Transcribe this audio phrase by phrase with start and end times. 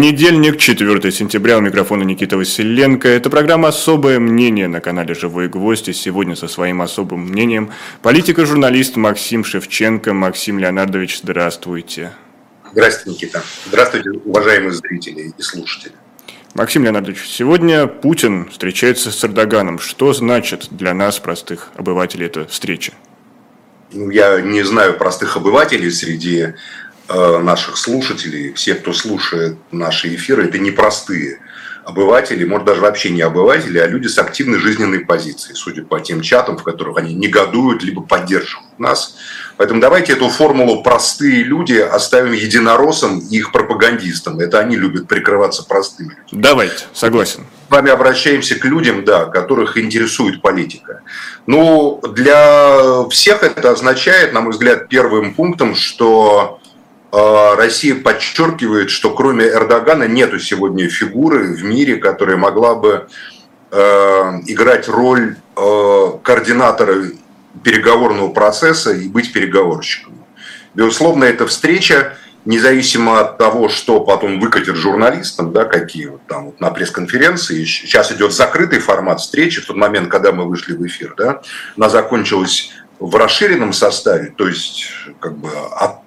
[0.00, 3.06] Понедельник, 4 сентября, у микрофона Никита Василенко.
[3.06, 5.90] Это программа «Особое мнение» на канале «Живой гвоздь».
[5.90, 10.14] И сегодня со своим особым мнением политик и журналист Максим Шевченко.
[10.14, 12.12] Максим Леонардович, здравствуйте.
[12.72, 13.42] Здравствуйте, Никита.
[13.66, 15.92] Здравствуйте, уважаемые зрители и слушатели.
[16.54, 19.78] Максим Леонардович, сегодня Путин встречается с Эрдоганом.
[19.78, 22.94] Что значит для нас, простых обывателей, эта встреча?
[23.92, 26.54] Ну, я не знаю простых обывателей среди
[27.10, 31.40] наших слушателей, все, кто слушает наши эфиры, это непростые
[31.84, 36.20] обыватели, может даже вообще не обыватели, а люди с активной жизненной позицией, судя по тем
[36.20, 39.16] чатам, в которых они негодуют, либо поддерживают нас.
[39.56, 44.38] Поэтому давайте эту формулу «простые люди» оставим единороссам и их пропагандистам.
[44.40, 46.42] Это они любят прикрываться простыми людьми.
[46.42, 47.46] Давайте, согласен.
[47.68, 51.02] С вами обращаемся к людям, да, которых интересует политика.
[51.46, 56.59] Ну, для всех это означает, на мой взгляд, первым пунктом, что
[57.12, 63.08] Россия подчеркивает, что кроме Эрдогана нету сегодня фигуры в мире, которая могла бы
[63.70, 63.76] э,
[64.46, 67.06] играть роль э, координатора
[67.64, 70.24] переговорного процесса и быть переговорщиком.
[70.74, 76.60] Безусловно, эта встреча, независимо от того, что потом выкатят журналистам, да, какие вот там вот
[76.60, 81.14] на пресс-конференции, сейчас идет закрытый формат встречи, в тот момент, когда мы вышли в эфир,
[81.16, 81.42] да,
[81.76, 84.86] она закончилась в расширенном составе, то есть
[85.20, 85.99] как бы от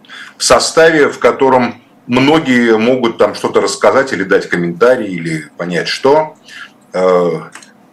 [0.43, 6.35] в составе, в котором многие могут там что-то рассказать или дать комментарий, или понять, что.
[6.91, 7.29] Э,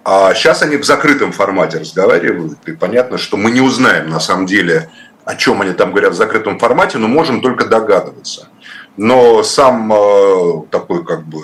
[0.04, 4.46] а сейчас они в закрытом формате разговаривают, и понятно, что мы не узнаем на самом
[4.46, 4.90] деле,
[5.24, 8.48] о чем они там говорят в закрытом формате, но можем только догадываться.
[8.96, 11.42] Но сам э, такой как бы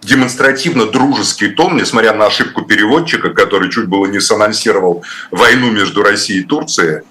[0.00, 6.40] демонстративно дружеский тон, несмотря на ошибку переводчика, который чуть было не санонсировал войну между Россией
[6.40, 7.02] и Турцией,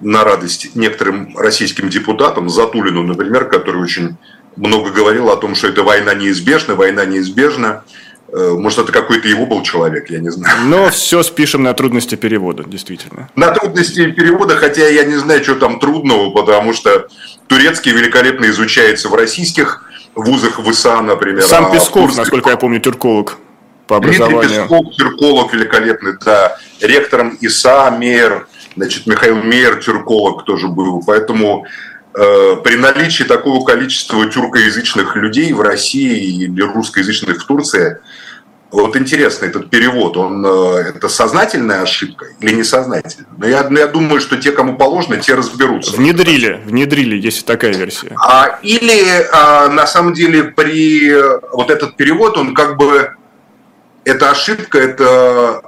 [0.00, 4.16] на радость некоторым российским депутатам, Затулину, например, который очень
[4.56, 7.84] много говорил о том, что эта война неизбежна, война неизбежна.
[8.32, 10.66] Э, может, это какой-то его был человек, я не знаю.
[10.66, 13.28] Но все спишем на трудности перевода, действительно.
[13.36, 17.08] На трудности перевода, хотя я не знаю, что там трудного, потому что
[17.46, 19.84] турецкий великолепно изучается в российских
[20.14, 21.42] вузах ВСА, например.
[21.42, 22.18] Сам а Песков, Курск...
[22.18, 23.38] насколько я помню, тюрколог
[23.86, 24.40] по образованию.
[24.40, 26.58] Дмитрий Песков, тюрколог великолепный, да.
[26.80, 28.46] Ректором ИСА, Мейер–
[28.78, 31.02] Значит, Михаил Мейер, тюрколог, тоже был.
[31.04, 31.66] Поэтому
[32.14, 37.98] э, при наличии такого количества тюркоязычных людей в России или русскоязычных в Турции,
[38.70, 43.26] вот интересно, этот перевод, он э, это сознательная ошибка или несознательная?
[43.36, 45.96] Но я, я думаю, что те, кому положено, те разберутся.
[45.96, 48.14] Внедрили, внедрили, есть такая версия.
[48.16, 51.12] А, или а, на самом деле при
[51.52, 53.10] вот этот перевод, он как бы
[54.04, 55.62] это ошибка, это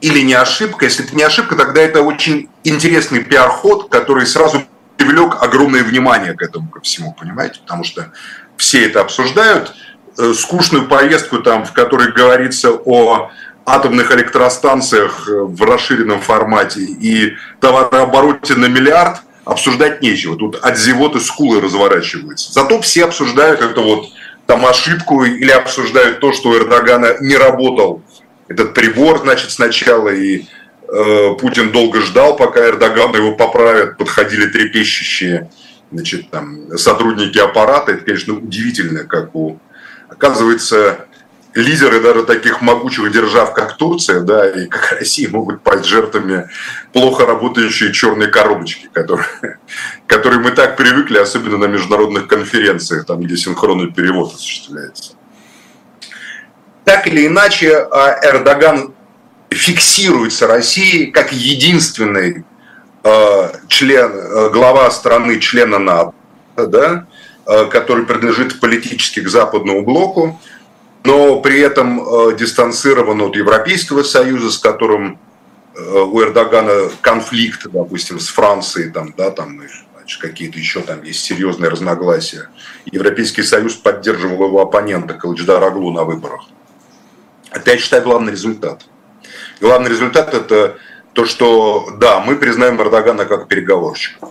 [0.00, 0.86] или не ошибка.
[0.86, 4.62] Если это не ошибка, тогда это очень интересный пиар-ход, который сразу
[4.96, 7.60] привлек огромное внимание к этому, ко всему, понимаете?
[7.60, 8.12] Потому что
[8.56, 9.74] все это обсуждают.
[10.18, 13.30] Э, скучную повестку, там, в которой говорится о
[13.64, 20.36] атомных электростанциях э, в расширенном формате и товарообороте на миллиард, обсуждать нечего.
[20.36, 22.52] Тут от зевоты скулы разворачиваются.
[22.52, 24.06] Зато все обсуждают это вот
[24.46, 28.02] там ошибку или обсуждают то, что у Эрдогана не работал
[28.50, 30.44] этот прибор, значит, сначала, и
[30.88, 35.48] э, Путин долго ждал, пока Эрдоган его поправят, подходили трепещущие
[35.92, 37.92] значит, там, сотрудники аппарата.
[37.92, 39.60] Это, конечно, удивительно, как у...
[40.08, 41.06] Оказывается,
[41.54, 46.50] лидеры даже таких могучих держав, как Турция, да, и как Россия, могут пасть жертвами
[46.92, 49.28] плохо работающей черной коробочки, которые,
[50.08, 55.12] которые мы так привыкли, особенно на международных конференциях, там, где синхронный перевод осуществляется
[56.90, 58.92] так или иначе а, Эрдоган
[59.48, 62.44] фиксируется Россией как единственный
[63.04, 66.12] а, член, а, глава страны, члена НАТО,
[66.56, 67.06] да,
[67.70, 70.40] который принадлежит политически к западному блоку,
[71.04, 75.18] но при этом дистанцирован от Европейского Союза, с которым
[75.76, 79.62] у Эрдогана конфликт, допустим, с Францией, там, да, там
[80.20, 82.50] какие-то еще там есть серьезные разногласия.
[82.84, 86.48] Европейский Союз поддерживал его оппонента Калычдара Аглу на выборах.
[87.50, 88.82] Это, я считаю, главный результат.
[89.60, 90.78] Главный результат– это
[91.12, 94.28] то, что, да, мы признаем Эрдогана как переговорщика.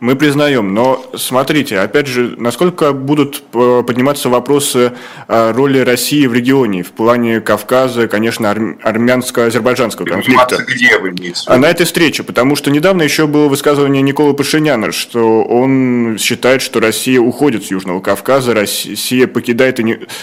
[0.00, 4.92] Мы признаем, но смотрите, опять же, насколько будут э, подниматься вопросы
[5.26, 8.50] роли России в регионе, в плане Кавказа, конечно,
[8.82, 10.58] армянско-азербайджанского конфликта.
[10.66, 14.92] Где вы имеете а на этой встрече, потому что недавно еще было высказывание Николы Пашиняна,
[14.92, 19.80] что он считает, что Россия уходит с Южного Кавказа, Россия покидает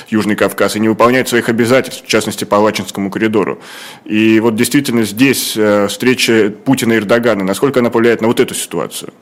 [0.10, 3.60] Южный Кавказ и не выполняет своих обязательств, в частности, по Лачинскому коридору.
[4.06, 8.54] И вот действительно здесь э, встреча Путина и Эрдогана, насколько она повлияет на вот эту
[8.54, 9.14] ситуацию?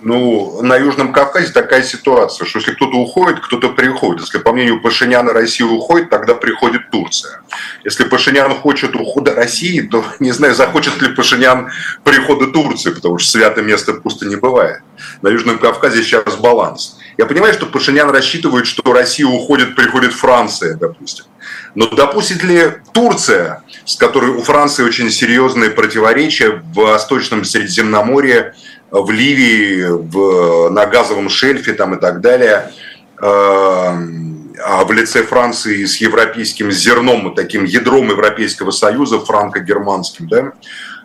[0.00, 4.22] Ну, на Южном Кавказе такая ситуация, что если кто-то уходит, кто-то приходит.
[4.22, 7.40] Если, по мнению Пашиняна, Россия уходит, тогда приходит Турция.
[7.84, 11.70] Если Пашинян хочет ухода России, то не знаю, захочет ли Пашинян
[12.04, 14.80] прихода Турции, потому что святое место пусто не бывает.
[15.22, 16.98] На Южном Кавказе сейчас баланс.
[17.16, 21.24] Я понимаю, что Пашинян рассчитывает, что Россия уходит, приходит Франция, допустим.
[21.74, 28.54] Но допустит ли Турция, с которой у Франции очень серьезные противоречия в Восточном Средиземноморье,
[28.90, 32.72] в Ливии, в, на газовом шельфе там и так далее,
[33.20, 40.52] э, а в лице Франции с европейским зерном, таким ядром Европейского Союза, франко-германским, да,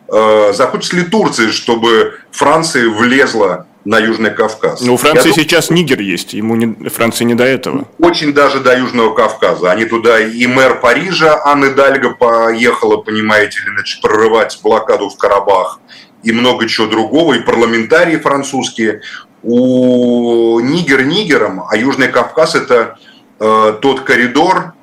[0.08, 4.82] э, захочет ли Турция, чтобы Франция влезла на Южный Кавказ.
[4.82, 7.88] Ну, у Франции Я сейчас думаю, Нигер есть, ему не, Франции не до этого.
[8.00, 9.72] Очень даже до Южного Кавказа.
[9.72, 15.80] Они туда, и мэр Парижа Анны Дальга поехала, понимаете ли, значит, прорывать блокаду в Карабах,
[16.24, 19.02] и много чего другого, и парламентарии французские.
[19.42, 22.98] У Нигер Нигером, а Южный Кавказ– это
[23.40, 24.74] э, тот коридор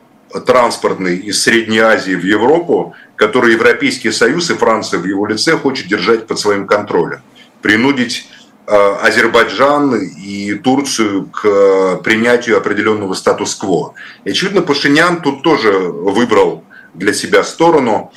[0.47, 5.89] транспортный из Средней Азии в Европу, который Европейский Союз и Франция в его лице хочет
[5.89, 7.21] держать под своим контролем.
[7.63, 8.29] Принудить
[8.73, 13.95] Э, Азербайджан и Турцию к э, принятию определенного статус-кво.
[14.23, 16.63] И, очевидно, Пашинян тут тоже выбрал
[16.95, 18.13] для себя сторону.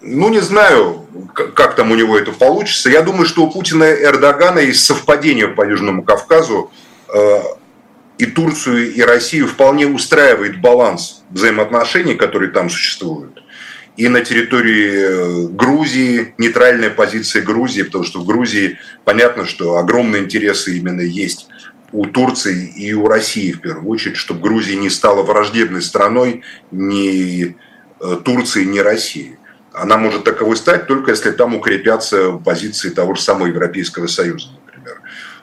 [0.00, 2.90] Э, ну, не знаю, как там у него это получится.
[2.90, 6.70] Я думаю, что у Путина и Эрдогана есть совпадение по Южному Кавказу.
[8.18, 13.40] И Турцию, и Россию вполне устраивает баланс взаимоотношений, которые там существуют
[14.00, 20.22] и на территории э, Грузии, нейтральная позиция Грузии, потому что в Грузии понятно, что огромные
[20.22, 21.48] интересы именно есть
[21.92, 27.56] у Турции и у России в первую очередь, чтобы Грузия не стала враждебной страной ни
[28.00, 29.38] э, Турции, ни России.
[29.72, 34.48] Она может таковой стать только если там укрепятся позиции того же самого Европейского Союза.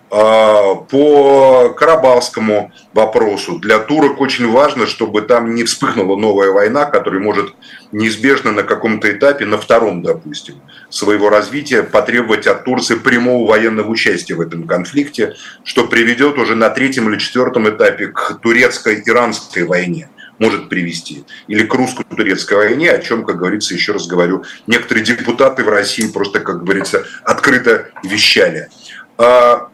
[0.10, 7.22] А, по Карабахскому вопросу для турок очень важно, чтобы там не вспыхнула новая война, которая
[7.22, 7.54] может
[7.92, 10.56] неизбежно на каком-то этапе, на втором, допустим,
[10.90, 15.36] своего развития потребовать от Турции прямого военного участия в этом конфликте,
[15.66, 21.74] что приведет уже на третьем или четвертом этапе к турецко-иранской войне может привести, или к
[21.74, 26.64] русско-турецкой войне, о чем, как говорится, еще раз говорю, некоторые депутаты в России просто, как
[26.64, 28.70] говорится, открыто вещали.
[29.18, 29.70] А,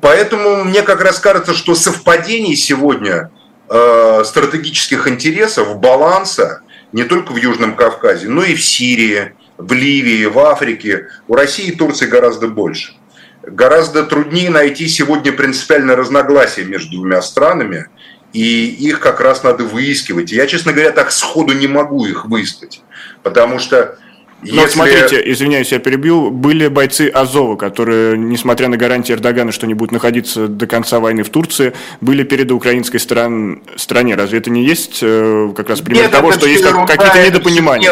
[0.00, 3.30] Поэтому мне как раз кажется, что совпадений сегодня
[3.68, 6.62] э, стратегических интересов, баланса
[6.92, 11.66] не только в Южном Кавказе, но и в Сирии, в Ливии, в Африке, у России
[11.66, 12.94] и Турции гораздо больше.
[13.42, 17.88] Гораздо труднее найти сегодня принципиальное разногласие между двумя странами,
[18.34, 20.32] и их как раз надо выискивать.
[20.32, 22.82] Я, честно говоря, так сходу не могу их выискать,
[23.22, 23.96] потому что
[24.42, 24.74] но Если...
[24.74, 29.92] смотрите, извиняюсь, я перебил, были бойцы Азова, которые, несмотря на гарантии Эрдогана, что они будут
[29.92, 31.72] находиться до конца войны в Турции,
[32.02, 33.62] были перед украинской стран...
[33.76, 34.16] стране.
[34.16, 37.90] Разве это не есть э, как раз пример Нет, того, что есть какие-то недопонимания?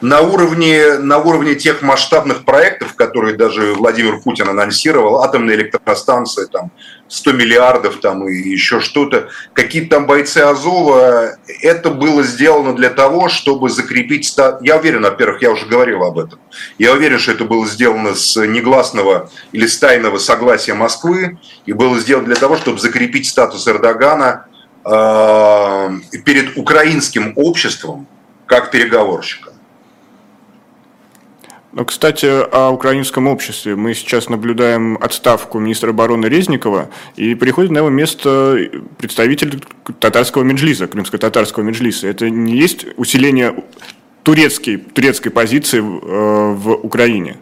[0.00, 6.70] На уровне, на уровне тех масштабных проектов, которые даже Владимир Путин анонсировал, атомные электростанции, там,
[7.08, 13.28] 100 миллиардов там, и еще что-то, какие-то там бойцы Азова, это было сделано для того,
[13.28, 14.36] чтобы закрепить...
[14.60, 16.38] Я уверен, во-первых, я уже говорил об этом,
[16.78, 21.98] я уверен, что это было сделано с негласного или с тайного согласия Москвы, и было
[21.98, 24.46] сделано для того, чтобы закрепить статус Эрдогана
[24.84, 25.90] э,
[26.24, 28.06] перед украинским обществом
[28.46, 29.52] как переговорщика.
[31.72, 33.76] Но, кстати, о украинском обществе.
[33.76, 39.62] Мы сейчас наблюдаем отставку министра обороны Резникова, и приходит на его место представитель
[40.00, 42.08] татарского меджлиса, крымско-татарского меджлиса.
[42.08, 43.64] Это не есть усиление
[44.22, 47.36] турецкой, турецкой позиции в, э, Украине?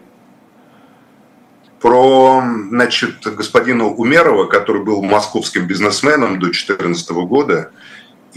[1.79, 7.71] Про значит, господина Умерова, который был московским бизнесменом до 2014 года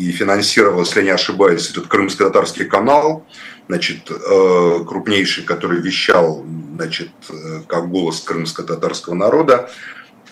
[0.01, 3.27] и финансировал, если не ошибаюсь, этот крымско-татарский канал–
[3.71, 9.71] значит, э, крупнейший, который вещал, значит, э, как голос крымско-татарского народа.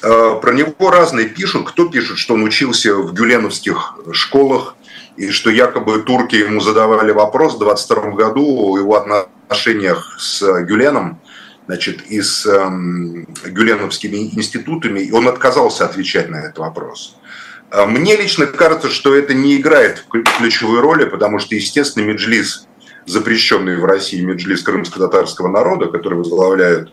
[0.03, 1.69] Э, про него разные пишут.
[1.69, 4.75] Кто пишет, что он учился в гюленовских школах,
[5.17, 11.21] и что якобы турки ему задавали вопрос в 22 году о его отношениях с Гюленом,
[11.67, 17.17] значит, и с эм, гюленовскими институтами, и он отказался отвечать на этот вопрос.
[17.71, 20.05] Мне лично кажется, что это не играет
[20.39, 22.69] ключевой роли, потому что, естественно, Меджлис
[23.09, 26.93] запрещенный в России меджлис крымско-татарского народа, который возглавляют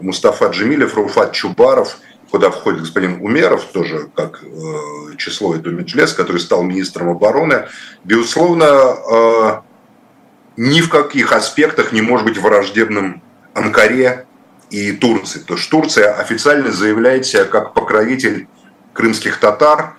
[0.00, 1.98] Мустафа Джемилев, Руфат Чубаров,
[2.30, 7.66] куда входит господин Умеров, тоже как э, число этого меджлес, который стал министром обороны,
[8.04, 9.60] безусловно, э,
[10.56, 14.26] ни в каких аспектах не может быть враждебным Анкаре
[14.70, 15.40] и Турции.
[15.40, 18.48] То что Турция официально заявляет себя как покровитель
[18.92, 19.96] крымских татар,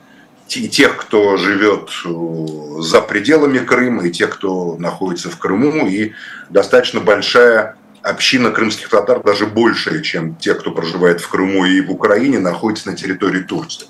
[0.56, 6.14] и тех, кто живет э, за пределами Крыма, и тех, кто находится в Крыму, и
[6.50, 11.92] достаточно большая община крымских татар, даже большая, чем те, кто проживает в Крыму и в
[11.92, 13.88] Украине, находится на территории Турции.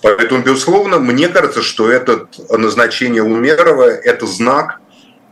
[0.00, 4.80] Поэтому, безусловно, мне кажется, что это назначение Умерова– это знак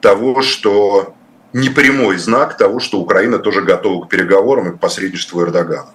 [0.00, 1.14] того, что
[1.52, 5.90] непрямой знак того, что Украина тоже готова к переговорам и к посредничеству Эрдогана.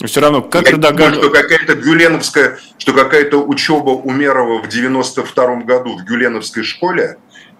[0.00, 1.12] Но все равно, как Я Эрдоган...
[1.12, 7.18] думаю, что какая-то гюленовская, что какая-то учеба Умерова в 92 году в гюленовской школе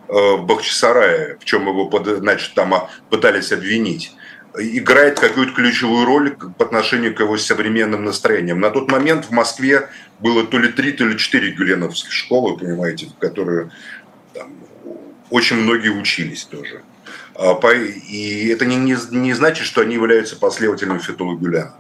[0.09, 4.13] э, в Бахчисарае, в чем его значит, там а, пытались обвинить,
[4.57, 8.61] играет какую-то ключевую роль по отношению к его современным настроениям.
[8.61, 9.89] На тот момент в Москве
[10.21, 13.71] было то ли три, то ли четыре гюленовских школы, понимаете, в которые
[14.33, 14.53] там,
[15.31, 16.83] очень многие учились тоже.
[17.35, 21.75] А, и это не, не, не значит, что они являются последователями Фетула Гюляна.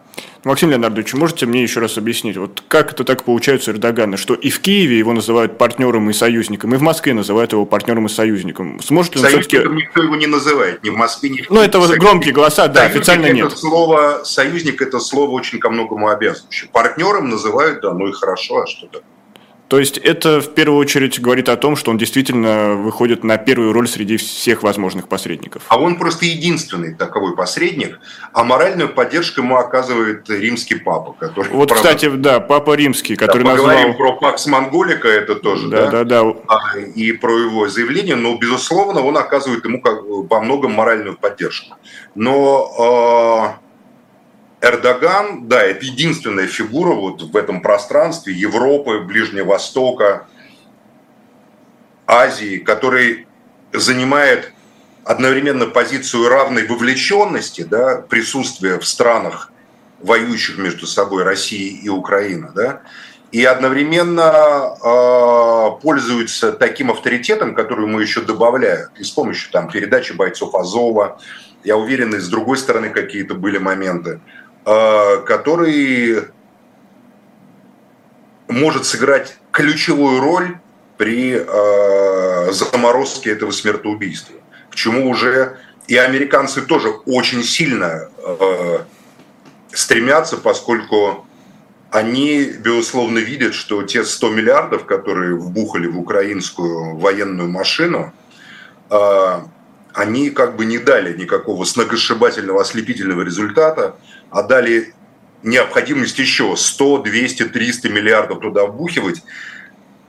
[0.48, 4.32] Максим Леонардович, можете мне еще раз объяснить, вот как это так получается у Эрдогана, что
[4.32, 8.08] и в Киеве его называют партнером и союзником, и в Москве называют его партнером и
[8.08, 8.80] союзником.
[8.80, 11.78] Сможет ли он Союзником никто его не называет, ни в Москве, ни в Ну, это
[11.78, 13.46] вот громкие голоса, да, Союзник официально нет.
[13.48, 16.70] Это слово, союзник– это слово очень ко многому обязывающее.
[16.72, 19.02] Партнером называют, да, ну и хорошо, а что то
[19.68, 23.72] то есть это в первую очередь говорит о том, что он действительно выходит на первую
[23.72, 25.62] роль среди всех возможных посредников.
[25.68, 28.00] А он просто единственный таковой посредник,
[28.32, 31.52] а моральную поддержку ему оказывает римский папа, который...
[31.52, 33.96] Вот, правда, кстати, да, папа римский, который да, поговорим назвал...
[33.96, 35.90] про Пакс Монголика, это тоже, да?
[35.90, 36.34] Да, да, да.
[36.48, 41.76] А, и про его заявление, но, безусловно, он оказывает ему как, во многом моральную поддержку.
[42.14, 43.54] Но...
[43.58, 43.67] Э
[44.60, 50.26] Эрдоган, да, это единственная фигура вот в этом пространстве Европы, Ближнего Востока,
[52.06, 53.26] Азии, который
[53.72, 54.52] занимает
[55.04, 59.52] одновременно позицию равной вовлеченности, да, присутствия в странах,
[60.00, 62.82] воюющих между собой Россия и Украина, да,
[63.30, 70.12] и одновременно э, пользуется таким авторитетом, который ему еще добавляют, и с помощью там, передачи
[70.12, 71.20] бойцов Азова,
[71.62, 74.20] я уверен, и с другой стороны какие-то были моменты,
[75.26, 76.24] который
[78.48, 80.58] может сыграть ключевую роль
[80.96, 84.34] при э, заморозке этого смертоубийства.
[84.70, 85.56] К чему уже
[85.86, 88.78] и американцы тоже очень сильно э,
[89.72, 91.26] стремятся, поскольку
[91.90, 98.12] они, безусловно, видят, что те 100 миллиардов, которые вбухали в украинскую военную машину,
[99.94, 103.96] они как бы не дали никакого сногсшибательного ослепительного результата,
[104.30, 104.94] а дали
[105.42, 109.22] необходимость еще 100, 200, 300 миллиардов туда вбухивать,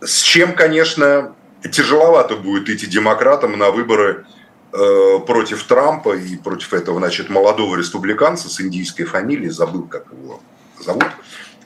[0.02, 1.36] с чем, конечно,
[1.72, 4.26] тяжеловато будет идти демократам на выборы
[4.72, 10.40] э, против Трампа и против этого, значит, молодого республиканца с индийской фамилией, забыл, как его
[10.80, 11.08] зовут,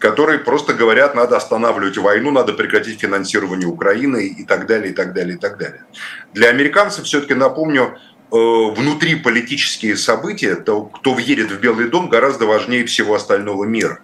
[0.03, 5.13] которые просто говорят, надо останавливать войну, надо прекратить финансирование Украины и так далее, и так
[5.13, 5.81] далее, и так далее.
[6.33, 7.97] Для американцев, все-таки напомню,
[8.33, 13.99] Э, внутри политические события, то, кто верит в Белый дом, гораздо важнее всего остального мира.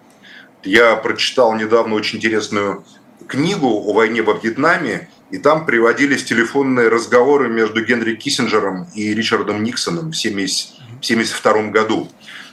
[0.62, 2.84] Я прочитал недавно очень интересную
[3.26, 9.64] книгу о войне во Вьетнаме, и там приводились телефонные разговоры между Генри Киссинджером и Ричардом
[9.64, 12.08] Никсоном в 1972 году,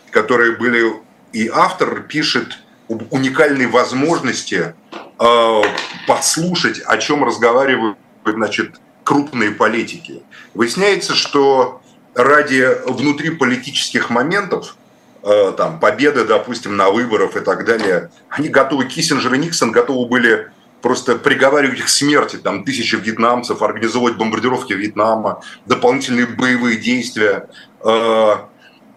[0.10, 0.94] которые были...
[1.32, 4.76] И автор пишет уникальной возможности
[5.20, 5.62] э,
[6.08, 10.24] подслушать, о чем разговаривают значит, крупные политики.
[10.54, 11.82] Выясняется, что
[12.14, 14.76] ради внутриполитических моментов,
[15.24, 20.08] э, там, победы, допустим, на выборах и так далее, они готовы, Киссинджер и Никсон готовы
[20.08, 20.52] были
[20.82, 27.50] просто приговаривать их к смерти, там, тысячи вьетнамцев, организовывать бомбардировки Вьетнама, дополнительные боевые действия.
[27.84, 28.36] Э,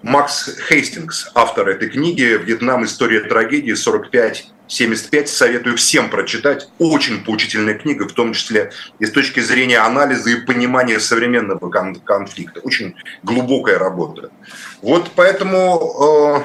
[0.02, 2.84] Макс Хейстингс, автор этой книги «Вьетнам.
[2.84, 3.74] История трагедии.
[3.74, 6.68] 45 75 советую всем прочитать.
[6.78, 12.60] Очень поучительная книга, в том числе и с точки зрения анализа и понимания современного конфликта.
[12.60, 14.30] Очень глубокая работа.
[14.80, 16.44] Вот поэтому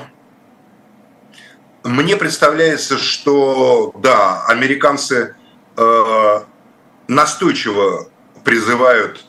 [1.83, 5.35] э, мне представляется, что да, американцы
[5.77, 6.39] э,
[7.07, 8.09] настойчиво
[8.43, 9.24] призывают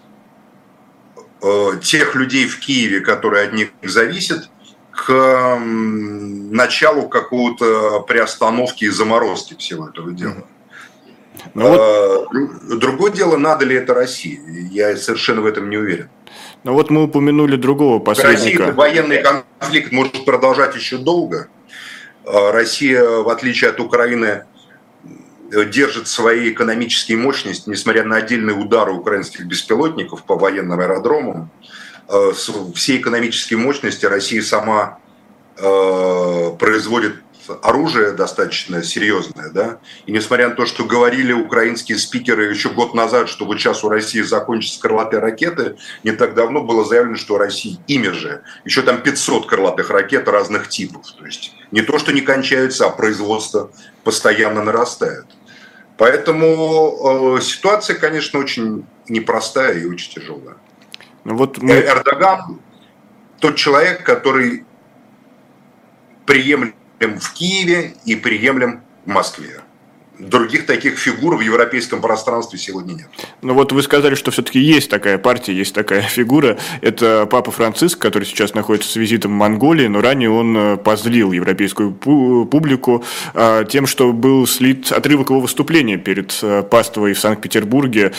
[1.83, 4.49] тех людей в Киеве, которые от них зависят,
[4.91, 10.47] к началу какого-то приостановки и заморозки всего этого дела.
[11.55, 11.81] Ну, вот...
[11.81, 14.41] А, другое дело, надо ли это России.
[14.73, 16.09] Я совершенно в этом не уверен.
[16.65, 18.59] Ну вот мы упомянули другого посредника.
[18.59, 21.49] Россия военный конфликт может продолжать еще долго.
[22.25, 24.45] А, Россия, в отличие от Украины,
[25.51, 31.51] держит свои экономические мощности, несмотря на отдельные удары украинских беспилотников по военным аэродромам.
[32.09, 32.33] Э,
[32.75, 34.99] все экономические мощности Россия сама
[35.57, 37.17] э, производит
[37.63, 43.29] оружие достаточно серьезное, да, и несмотря на то, что говорили украинские спикеры еще год назад,
[43.29, 47.39] что вот сейчас у России закончатся крылатые ракеты, не так давно было заявлено, что у
[47.39, 52.13] России ими же еще там 500 крылатых ракет разных типов, то есть не то, что
[52.13, 53.71] не кончаются, а производство
[54.05, 55.27] постоянно нарастает.
[55.99, 60.57] Поэтому э, ситуация, конечно, очень непростая и очень тяжелая.
[61.25, 61.73] Ну, вот мы...
[61.75, 62.61] Эрдоган
[63.41, 64.65] тот человек, который
[66.25, 69.61] приемлет в Киеве и приемлем в Москве
[70.19, 73.07] других таких фигур в европейском пространстве сегодня нет.
[73.43, 76.59] Ну вот вы сказали, что все-таки есть такая партия, есть такая фигура.
[76.81, 81.33] Это Папа Франциск, который сейчас находится с визитом в Монголии, но ранее он э, позлил
[81.33, 83.05] европейскую публику
[83.35, 88.13] а, тем, что был слит отрывок его выступления перед э, паствой в Санкт-Петербурге,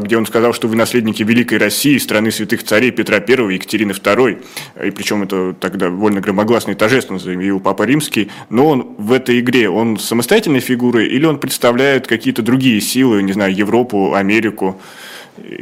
[0.00, 3.92] где он сказал, что вы наследники Великой России, страны святых царей Петра I и Екатерины
[3.92, 4.42] II.
[4.86, 8.30] И причем это тогда довольно громогласно и торжественно заявил Папа Римский.
[8.48, 13.32] Но он в этой игре, он самостоятельной фигурой или он представляет какие-то другие силы, не
[13.32, 14.80] знаю, Европу, Америку,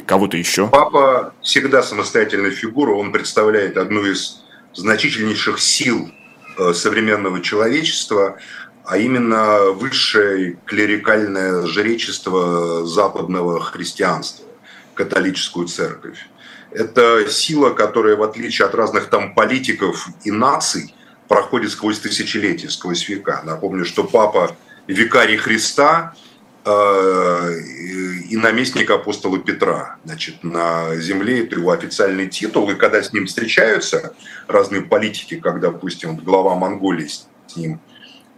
[0.06, 0.68] кого-то еще?
[0.68, 4.42] Папа всегда самостоятельная фигура, он представляет одну из
[4.74, 6.10] значительнейших сил
[6.58, 8.36] э, современного человечества,
[8.84, 14.46] а именно высшее клерикальное жречество западного христианства,
[14.94, 16.28] католическую церковь.
[16.70, 20.94] Это сила, которая, в отличие от разных там политиков и наций,
[21.28, 23.42] проходит сквозь тысячелетия, сквозь века.
[23.44, 24.56] Напомню, что папа
[24.88, 26.14] викарий Христа
[26.64, 27.60] э,
[28.28, 29.96] и наместник апостола Петра.
[30.04, 34.14] Значит, на земле это его официальный титул, и когда с ним встречаются
[34.48, 37.80] разные политики, как, допустим, глава Монголии с ним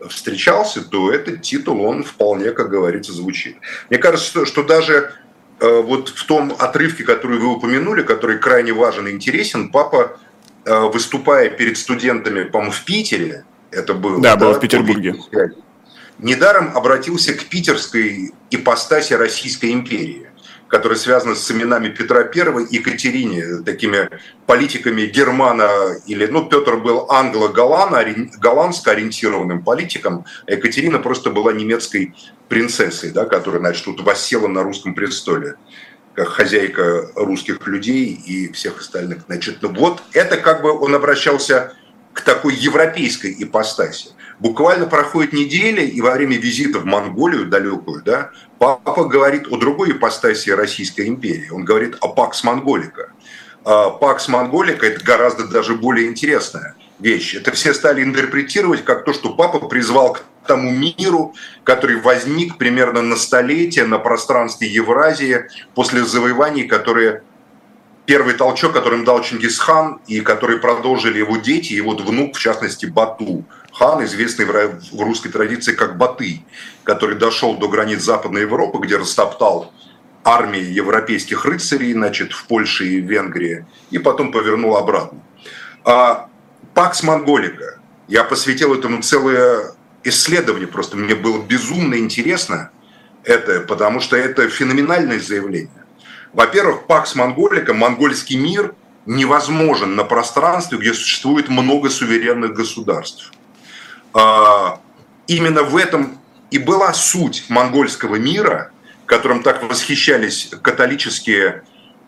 [0.08, 3.56] встречался, то этот титул, он вполне, как говорится, звучит.
[3.88, 5.12] Мне кажется, что даже
[5.60, 10.18] э, вот в том отрывке, который вы упомянули, который крайне важен и интересен, папа,
[10.64, 14.20] э, выступая перед студентами, по-моему, в Питере, это было.
[14.20, 15.14] Да, да было в Петербурге
[16.22, 20.26] недаром обратился к питерской ипостаси Российской империи,
[20.68, 24.08] которая связана с именами Петра I и Екатерине, такими
[24.46, 32.14] политиками Германа, или, ну, Петр был англо-голландско ориентированным политиком, а Екатерина просто была немецкой
[32.48, 35.56] принцессой, да, которая, значит, тут воссела на русском престоле
[36.14, 39.20] как хозяйка русских людей и всех остальных.
[39.26, 41.74] Значит, ну вот это как бы он обращался
[42.12, 44.10] к такой европейской ипостаси.
[44.40, 49.92] Буквально проходит неделя, и во время визита в Монголию далекую, да, папа говорит о другой
[49.92, 51.50] ипостаси Российской империи.
[51.50, 53.12] Он говорит о Пакс Монголика.
[53.64, 57.34] А Пакс Монголика– это гораздо даже более интересная вещь.
[57.34, 63.02] Это все стали интерпретировать как то, что папа призвал к тому миру, который возник примерно
[63.02, 67.22] на столетие на пространстве Евразии после завоеваний, которые
[68.06, 72.40] первый толчок, который им дал Чингисхан, и который продолжили его дети, и вот внук, в
[72.40, 73.44] частности, Бату.
[73.80, 76.44] Хан, известный в русской традиции как Баты,
[76.84, 79.72] который дошел до границ Западной Европы, где растоптал
[80.22, 85.22] армии европейских рыцарей, значит, в Польше и Венгрии, и потом повернул обратно.
[85.82, 86.28] А
[86.74, 87.80] Пакс Монголика.
[88.06, 89.72] Я посвятил этому целое
[90.04, 92.72] исследование, просто мне было безумно интересно
[93.24, 95.86] это, потому что это феноменальное заявление.
[96.34, 98.74] Во-первых, Пакс Монголика, монгольский мир,
[99.06, 103.32] невозможен на пространстве, где существует много суверенных государств.
[104.12, 104.80] А,
[105.26, 106.18] именно в этом
[106.50, 108.72] и была суть монгольского мира,
[109.06, 111.62] которым так восхищались католические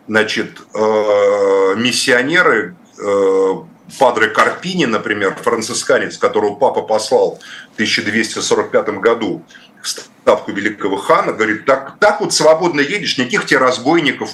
[0.07, 3.53] значит, э, миссионеры, э,
[3.99, 7.39] Падре Карпини, например, францисканец, которого папа послал
[7.71, 9.43] в 1245 году
[9.81, 14.31] в ставку великого хана, говорит, так, так вот свободно едешь, никаких тебе разбойников,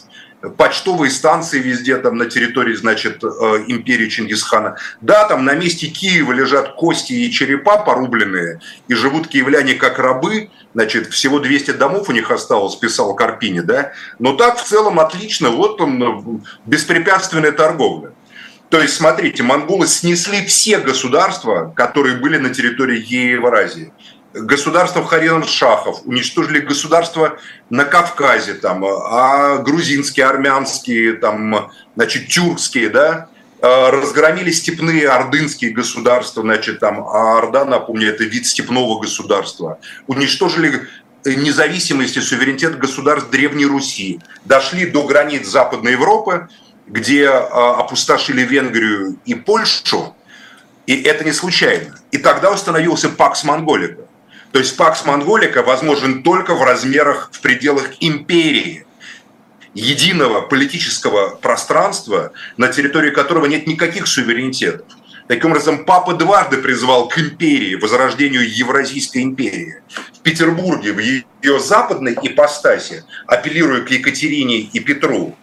[0.58, 3.28] почтовые станции везде там на территории, значит, э,
[3.68, 4.78] империи Чингисхана.
[5.02, 10.50] Да, там на месте Киева лежат кости и черепа порубленные, и живут киевляне как рабы,
[10.74, 15.50] значит, всего 200 домов у них осталось, писал Карпини, да, но так в целом отлично,
[15.50, 18.14] вот он, э, беспрепятственная торговля.
[18.70, 23.92] То есть, смотрите, монголы снесли все государства, которые были на территории Евразии
[24.42, 27.38] государство Харин-Шахов, уничтожили государства
[27.70, 33.30] на Кавказе, там, а грузинские, армянские, там, значит, тюркские, да,
[33.62, 40.88] а, разгромили степные ордынские государства, значит, там, а Орда, напомню, это вид степного государства, уничтожили
[41.26, 46.48] независимость и суверенитет государств Древней Руси, дошли до границ Западной Европы,
[46.88, 50.16] где а, опустошили Венгрию и Польшу,
[50.88, 51.96] и это не случайно.
[52.12, 54.09] И тогда установился Пакс Монголика.
[54.52, 58.86] То есть Пакс Монголика возможен только в размерах, в пределах империи,
[59.74, 64.88] единого политического пространства, на территории которого нет никаких суверенитетов.
[65.28, 69.76] Таким образом, папа дважды призвал к империи, возрождению Евразийской империи.
[70.16, 75.38] В Петербурге, в ее западной ипостаси, апеллируя к Екатерине и Петру,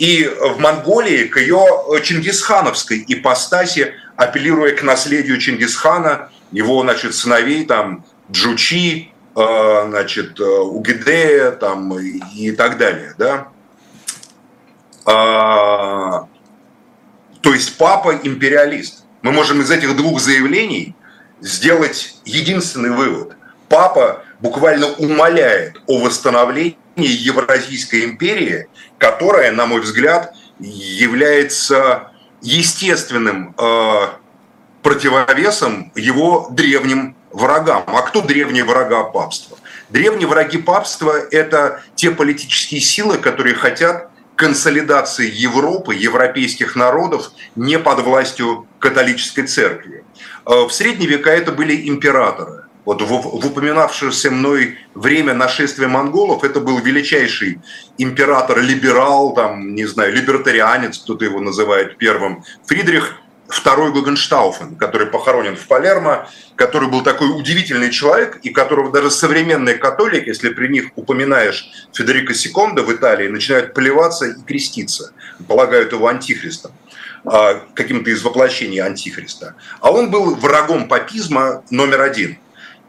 [0.00, 1.64] и в Монголии к ее
[2.02, 11.98] чингисхановской ипостаси, апеллируя к наследию Чингисхана, его, значит, сыновей, там, Джучи, э, значит, Угидея, там,
[11.98, 13.48] и так далее, да.
[15.10, 16.28] А,
[17.40, 19.04] то есть папа империалист.
[19.22, 20.94] Мы можем из этих двух заявлений
[21.40, 23.34] сделать единственный вывод.
[23.70, 32.10] Папа буквально умоляет о восстановлении Евразийской империи, которая, на мой взгляд, является
[32.42, 34.06] естественным э,
[34.82, 37.84] противовесом его древним врагам.
[37.86, 39.56] А кто древние врага папства?
[39.88, 48.00] Древние враги папства– это те политические силы, которые хотят консолидации Европы, европейских народов не под
[48.00, 50.04] властью католической церкви.
[50.46, 52.64] Э, в средние века это были императоры.
[52.84, 57.60] Вот в, упоминавшееся мной время нашествия монголов это был величайший
[57.98, 65.66] император-либерал, там, не знаю, либертарианец, кто-то его называет первым, Фридрих второй Гогенштауфен, который похоронен в
[65.66, 71.68] Палермо, который был такой удивительный человек, и которого даже современные католики, если при них упоминаешь
[71.92, 75.12] Федерико Секонда в Италии, начинают плеваться и креститься,
[75.46, 76.72] полагают его антихристом
[77.24, 79.54] а, каким-то из воплощений антихриста.
[79.80, 82.38] А он был врагом папизма номер один.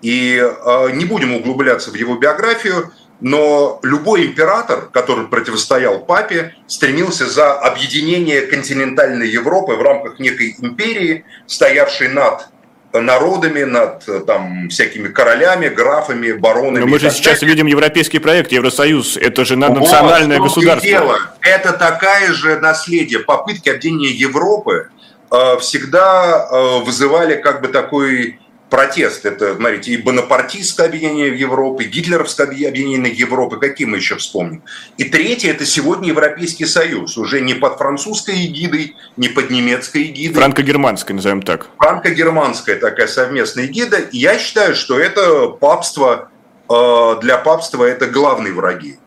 [0.02, 2.92] И а, не будем углубляться в его биографию,
[3.22, 11.26] но любой император, который противостоял папе, стремился за объединение континентальной Европы в рамках некой империи,
[11.46, 12.48] стоявшей над
[12.94, 16.80] народами, над там, всякими королями, графами, баронами.
[16.80, 17.56] Но мы же сейчас далее.
[17.56, 19.18] видим европейский проект Евросоюз.
[19.18, 20.90] Это же национальное вот, государство.
[20.90, 21.20] Дело.
[21.42, 23.20] Это такая же наследие.
[23.20, 24.90] Попытки объединения Европы
[25.30, 29.26] э, всегда э, вызывали как бы такой протест.
[29.26, 34.64] Это, смотрите, и бонапартистское объединение Европы, гитлеровское объединение Европы, какие мы еще вспомним.
[34.98, 40.36] И третье, это сегодня Европейский Союз, уже не под французской эгидой, не под немецкой эгидой.
[40.36, 41.68] Франко-германская, назовем так.
[41.78, 43.98] Франко-германская такая совместная эгида.
[43.98, 46.30] И я считаю, что это папство,
[46.70, 48.99] э, для папства это главные враги.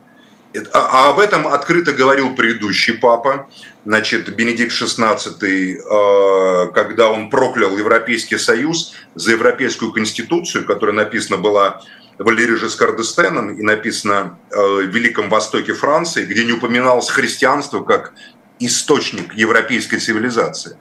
[0.73, 3.49] А, а об этом открыто говорил предыдущий папа,
[3.85, 11.83] значит, Бенедикт XVI, э, когда он проклял Европейский Союз за Европейскую Конституцию, которая написана была
[12.19, 18.13] Валерий Жескар d'Естеном и написана э, в Великом Востоке Франции, где не упоминалось христианство как
[18.59, 20.77] источник европейской цивилизации.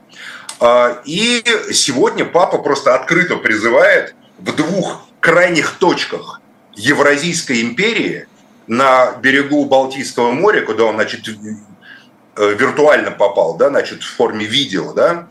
[0.60, 6.41] А, и сегодня папа просто открыто призывает в двух крайних точках
[6.75, 8.27] Евразийской империи–
[8.67, 14.93] на берегу Балтийского моря, куда он, значит, э, виртуально попал, да, значит, в форме видео,
[14.93, 15.28] да,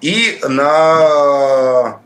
[0.00, 2.00] и на,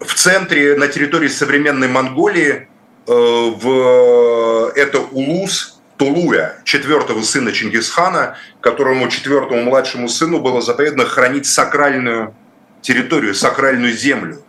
[0.00, 2.68] в центре, на территории современной Монголии,
[3.06, 11.46] э, в, это Улус, Тулуя, четвертого сына Чингисхана, которому четвертому младшему сыну было заповедано хранить
[11.46, 12.36] сакральную
[12.82, 14.44] территорию, сакральную землю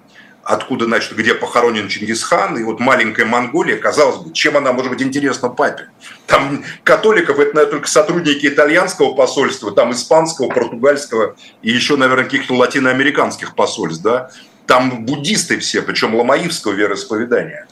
[0.50, 5.04] откуда, значит, где похоронен Чингисхан, и вот маленькая Монголия, казалось бы, чем она может быть
[5.04, 5.90] интересна папе?
[6.26, 12.56] Там католиков, это, наверное, только сотрудники итальянского посольства, там испанского, португальского и еще, наверное, каких-то
[12.56, 14.32] латиноамериканских посольств, да?
[14.66, 17.68] Там буддисты все, причем ламаивского вероисповедания.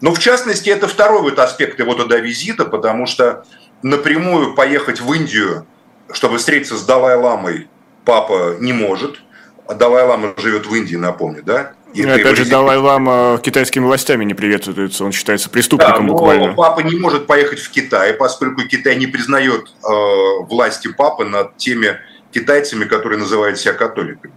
[0.00, 3.44] Но в частности, это второй вот аспект его туда визита, потому что
[3.82, 5.66] напрямую поехать в Индию,
[6.12, 7.68] чтобы встретиться с Далай-ламой,
[8.04, 9.20] папа не может.
[9.66, 11.72] А Далай-лама живет в Индии, напомню, да?
[11.94, 16.54] И ну, опять же, Далай-Лама китайскими властями не приветствуется, он считается преступником да, буквально.
[16.54, 21.98] папа не может поехать в Китай, поскольку Китай не признает э, власти папы над теми
[22.32, 24.32] китайцами, которые называют себя католиками.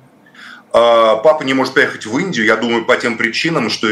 [0.73, 3.87] Э, папа не может поехать в Индию, я думаю, по тем причинам, что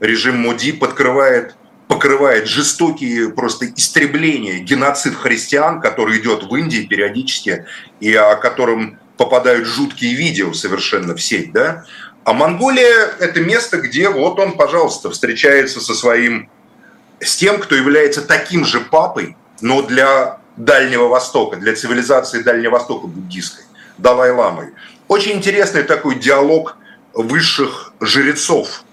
[0.00, 1.54] режим Моди подкрывает
[1.86, 7.66] покрывает жестокие просто истребления, геноцид христиан, который идет в Индии периодически,
[8.00, 11.84] и о котором попадают жуткие видео совершенно в сеть, да,
[12.24, 16.48] а Монголия– это место, где вот он, пожалуйста, встречается со своим,
[17.20, 23.06] с тем, кто является таким же папой, но для Дальнего Востока, для цивилизации Дальнего Востока
[23.06, 23.64] буддийской,
[23.98, 24.68] Далай-ламой.
[25.06, 26.76] Очень интересный такой диалог
[27.12, 28.84] высших жрецов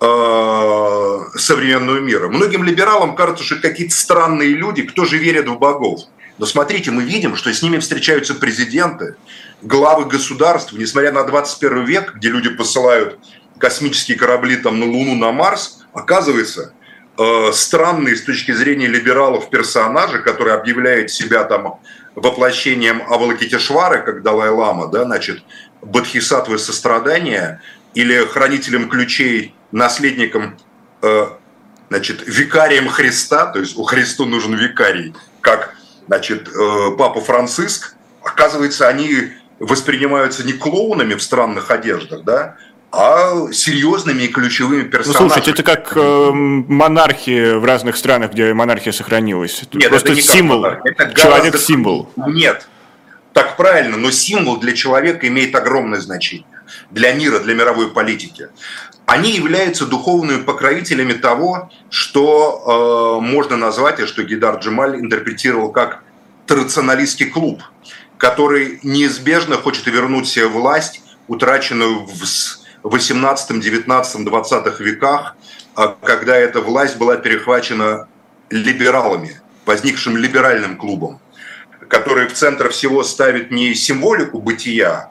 [0.00, 2.28] э, современного мира.
[2.28, 6.02] Многим либералам кажется, что какие-то странные люди, кто же верит в богов.
[6.38, 9.16] Но смотрите, мы видим, что с ними встречаются президенты,
[9.62, 13.18] главы государств, несмотря на 21 век, где люди посылают
[13.58, 16.72] космические корабли там, на Луну, на Марс, оказывается,
[17.18, 21.80] э, странные с точки зрения либералов персонажи, которые объявляют себя там
[22.14, 25.42] воплощением Авалокитешвары, как Далай-Лама, да, значит,
[25.82, 27.60] бодхисаттвы сострадания
[27.94, 30.56] или хранителем ключей, наследником,
[31.02, 31.26] э,
[31.88, 35.74] значит, викарием Христа, то есть у Христу нужен викарий, как,
[36.06, 42.56] значит, э, Папа Франциск, оказывается, они воспринимаются не клоунами в странных одеждах, да,
[42.90, 45.24] а серьезными и ключевыми персонажами.
[45.24, 49.62] Ну, слушайте, это как э, монархии в разных странах, где монархия сохранилась.
[49.72, 50.64] Нет, Просто это не символ.
[50.64, 52.10] Это Человек-символ.
[52.16, 52.66] Нет,
[53.34, 56.46] так правильно, но символ для человека имеет огромное значение.
[56.90, 58.48] Для мира, для мировой политики.
[59.04, 66.02] Они являются духовными покровителями того, что э, можно назвать, и что Гидар Джемаль интерпретировал как
[66.46, 67.62] традиционалистский клуб,
[68.18, 75.36] который неизбежно хочет вернуть себе власть, утраченную в 18, 19, 20 веках,
[75.74, 78.08] а, когда эта власть была перехвачена
[78.50, 81.20] либералами, возникшим либеральным клубом,
[81.88, 85.10] который в центр всего ставит не символику бытия,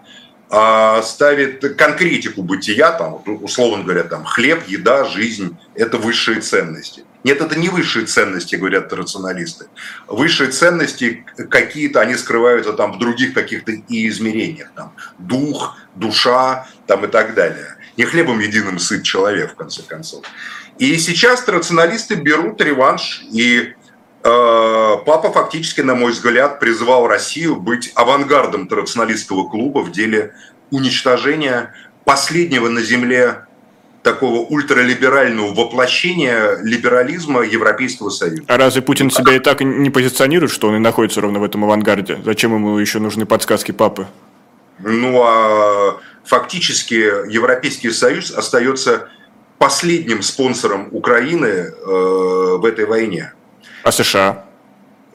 [0.49, 7.03] а ставит конкретику бытия, там, условно говоря, там, хлеб, еда, жизнь– это высшие ценности.
[7.27, 9.65] Нет, это не высшие ценности, говорят рационалисты.
[10.07, 14.69] Высшие ценности какие-то, они скрываются там в других каких-то и измерениях.
[14.73, 17.75] Там, дух, душа там, и так далее.
[17.97, 20.23] Не хлебом единым сыт человек, в конце концов.
[20.77, 23.73] И сейчас рационалисты берут реванш, и
[24.23, 30.33] э, папа фактически, на мой взгляд, призвал Россию быть авангардом традиционалистского клуба в деле
[30.71, 31.73] уничтожения
[32.05, 33.46] последнего на Земле
[34.07, 38.43] такого ультралиберального воплощения либерализма Европейского Союза.
[38.47, 41.65] А разве Путин себя и так не позиционирует, что он и находится ровно в этом
[41.65, 42.17] авангарде?
[42.23, 44.07] Зачем ему еще нужны подсказки папы?
[44.79, 46.93] Ну, а фактически
[47.29, 49.09] Европейский Союз остается
[49.57, 53.33] последним спонсором Украины э, в этой войне.
[53.83, 54.45] А США?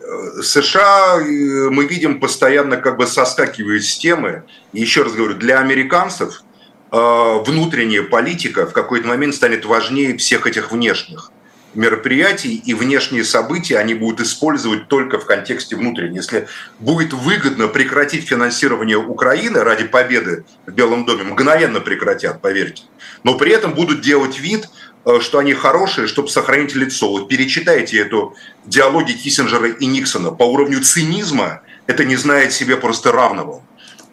[0.01, 4.43] Э, США э, мы видим постоянно как бы соскакивают с темы.
[4.75, 6.43] И еще раз говорю, для американцев–
[6.93, 11.33] внутренняя политика в какой-то момент станет важнее всех этих внешних
[11.75, 16.17] мероприятий и внешние события они будут использовать только в контексте внутренней.
[16.17, 22.85] Если будет выгодно прекратить финансирование Украины ради победы в Белом доме, мгновенно прекратят, поверьте.
[23.25, 24.69] Но при этом будут делать вид,
[25.05, 27.09] э, что они хорошие, чтобы сохранить лицо.
[27.09, 30.31] Вот перечитайте эту диалоги Киссинджера и Никсона.
[30.31, 33.63] По уровню цинизма это не знает себе просто равного.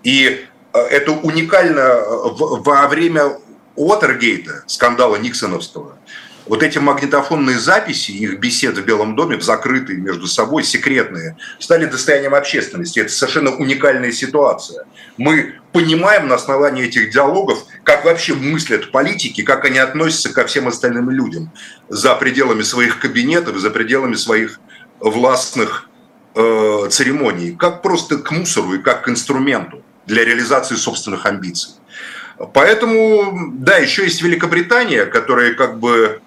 [0.03, 2.03] И Э, это уникально э,
[2.37, 3.37] во время
[3.75, 5.97] Уотергейта, скандала Никсоновского,
[6.49, 12.33] вот эти магнитофонные записи, их бесед в Белом доме, закрытые между собой, секретные, стали достоянием
[12.33, 12.99] общественности.
[12.99, 14.85] Это совершенно уникальная ситуация.
[15.17, 20.67] Мы понимаем на основании этих диалогов, как вообще мыслят политики, как они относятся ко всем
[20.67, 21.51] остальным людям
[21.87, 24.59] за пределами своих кабинетов, за пределами своих
[24.99, 25.87] властных
[26.33, 31.71] э, церемоний, как просто к мусору и как к инструменту для реализации собственных амбиций.
[32.53, 36.21] Поэтому, да, еще есть Великобритания, которая как бы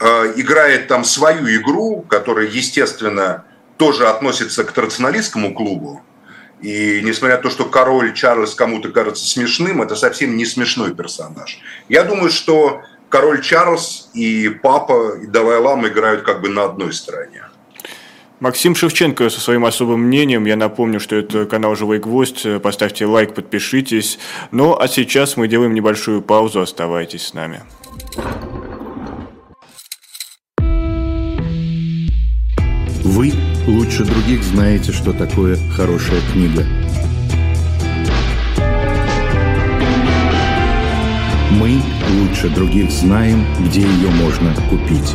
[0.00, 3.44] э, играет там свою игру, которая, естественно,
[3.76, 6.02] тоже относится к традиционалистскому клубу.
[6.60, 11.58] И несмотря на то, что король Чарльз кому-то кажется смешным, это совсем не смешной персонаж.
[11.88, 17.44] Я думаю, что король Чарльз и папа и Далай-Лама играют как бы на одной стороне.
[18.40, 20.46] Максим Шевченко со своим особым мнением.
[20.46, 22.46] Я напомню, что это канал «Живой гвоздь».
[22.62, 24.18] Поставьте лайк, подпишитесь.
[24.50, 26.62] Ну, а сейчас мы делаем небольшую паузу.
[26.62, 27.60] Оставайтесь с нами.
[33.04, 33.32] Вы
[33.66, 36.64] лучше других знаете, что такое хорошая книга.
[41.50, 41.82] Мы
[42.20, 45.14] лучше других знаем, где ее можно купить.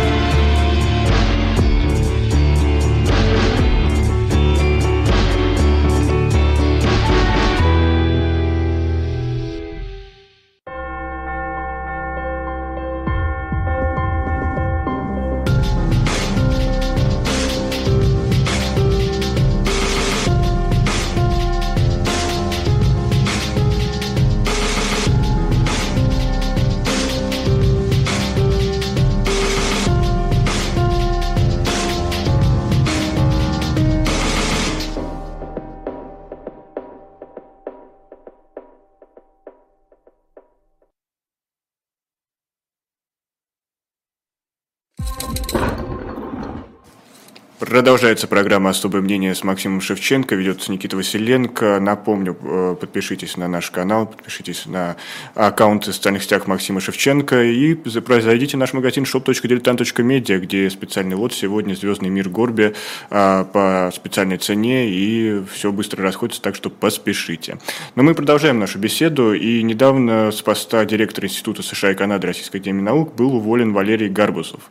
[47.61, 51.79] Продолжается программа «Особое мнение» с Максимом Шевченко, ведется Никита Василенко.
[51.79, 54.95] Напомню, э, подпишитесь на наш канал, подпишитесь на
[55.35, 61.35] аккаунты в социальных сетях Максима Шевченко и зайдите в наш магазин shop.diletant.media, где специальный лот
[61.35, 62.73] сегодня «Звездный мир Горби»
[63.11, 67.59] э, по специальной цене, и все быстро расходится, так что поспешите.
[67.93, 72.57] Но мы продолжаем нашу беседу, и недавно с поста директора Института США и Канады Российской
[72.57, 74.61] Академии Наук был уволен Валерий Гарбусов.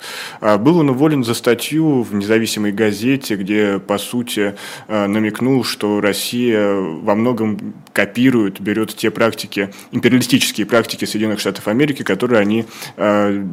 [0.41, 4.55] А, был он уволен за статью в независимой газете, где, по сути,
[4.89, 12.03] э, намекнул, что Россия во многом копирует, берет те практики, империалистические практики Соединенных Штатов Америки,
[12.03, 12.65] которые они
[12.97, 13.45] э,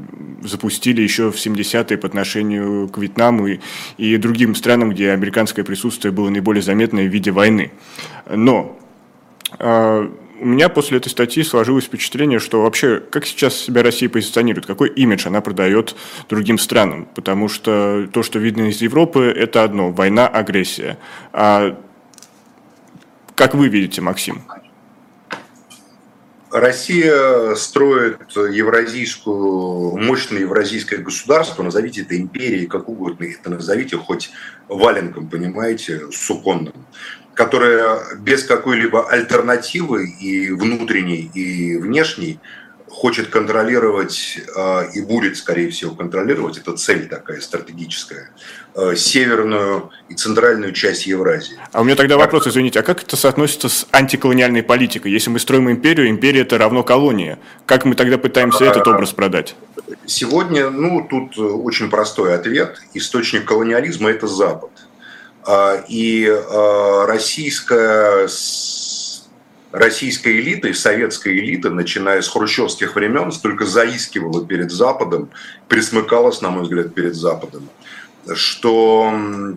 [0.43, 3.59] запустили еще в 70-е по отношению к Вьетнаму и,
[3.97, 7.71] и другим странам, где американское присутствие было наиболее заметное в виде войны.
[8.29, 8.79] Но
[9.59, 14.65] э, у меня после этой статьи сложилось впечатление, что вообще, как сейчас себя Россия позиционирует,
[14.65, 15.95] какой имидж она продает
[16.29, 20.97] другим странам, потому что то, что видно из Европы, это одно– война, агрессия.
[21.33, 21.77] А
[23.35, 24.43] как вы видите, Максим?
[26.49, 34.31] Россия строит евразийскую, мощное евразийское государство, назовите это империей, как угодно это назовите, хоть
[34.69, 36.73] валенком, понимаете, суконным
[37.37, 42.39] которая без какой-либо альтернативы и внутренней, и внешней
[42.89, 48.31] хочет контролировать э, и будет, скорее всего, контролировать, это цель такая стратегическая,
[48.73, 51.59] э, северную и центральную часть Евразии.
[51.73, 55.11] А у меня тогда вопрос, извините, а как это соотносится с антиколониальной политикой?
[55.11, 57.37] Если мы строим империю, империя это равно колония.
[57.67, 59.55] Как мы тогда пытаемся этот образ продать?
[60.07, 62.81] Сегодня, ну, тут очень простой ответ.
[62.95, 64.86] Источник колониализма– это Запад– а,
[65.87, 68.27] и а, российская,
[69.71, 75.29] российская элита и советская элита, начиная с хрущевских времен, столько заискивала перед Западом,
[75.67, 77.69] присмыкалась, на мой взгляд, перед Западом
[78.35, 79.11] что,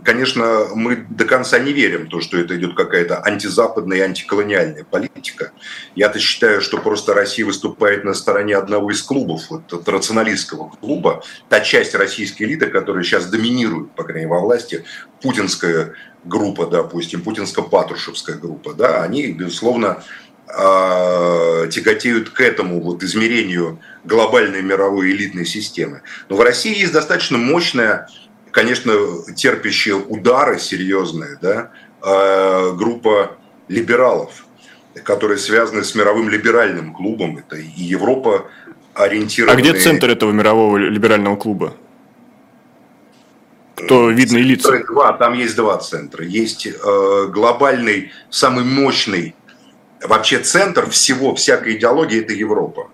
[0.04, 5.52] конечно, мы до конца не верим то, что это идет какая-то антизападная и антиколониальная политика.
[5.94, 11.22] Я-то считаю, что просто Россия выступает на стороне одного из клубов, вот, от рационалистского клуба,
[11.48, 14.84] та часть российской элиты, которая сейчас доминирует, по крайней мере, во власти,
[15.22, 20.02] путинская группа, допустим, путинско-патрушевская группа, да, они, безусловно,
[20.48, 26.02] а, тяготеют к этому вот измерению глобальной мировой элитной системы.
[26.28, 28.08] Но в России есть достаточно мощная
[28.50, 28.92] конечно,
[29.36, 31.70] терпящие удары серьезные, да,
[32.02, 33.36] а, группа
[33.68, 34.46] либералов,
[35.04, 37.38] которые связаны с мировым либеральным клубом.
[37.38, 38.50] Это и Европа
[38.94, 39.56] ориентированная...
[39.56, 41.74] А где центр этого мирового либерального клуба?
[43.76, 44.78] Кто видные лица?
[44.86, 46.24] Два, там есть два центра.
[46.24, 49.34] Есть э, глобальный, самый мощный
[50.02, 52.90] вообще центр всего, всякой идеологии– это Европа.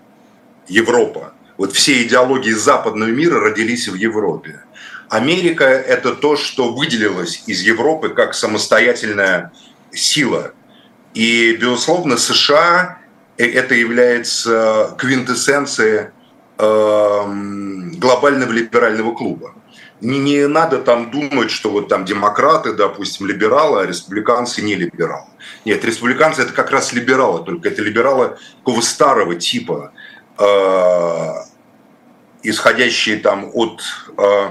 [0.67, 1.33] Европа.
[1.57, 4.61] Вот все идеологии западного мира родились в Европе.
[5.09, 9.51] Америка– это то, что выделилось из Европы как самостоятельная
[9.91, 10.53] сила.
[11.13, 12.99] И, безусловно, США–
[13.37, 16.09] это является квинтэссенцией
[16.57, 19.53] эм, глобального либерального клуба.
[20.01, 25.27] Не, не надо там думать, что вот там демократы, допустим, либералы, а республиканцы не либералы.
[25.65, 29.91] Нет, республиканцы это как раз либералы, только это либералы такого старого типа,
[30.37, 31.33] э,
[32.43, 33.81] исходящие там от
[34.17, 34.49] э,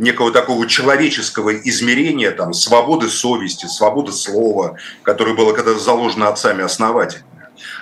[0.00, 7.26] некого такого человеческого измерения, там, свободы совести, свободы слова, которое было когда заложено отцами-основателями.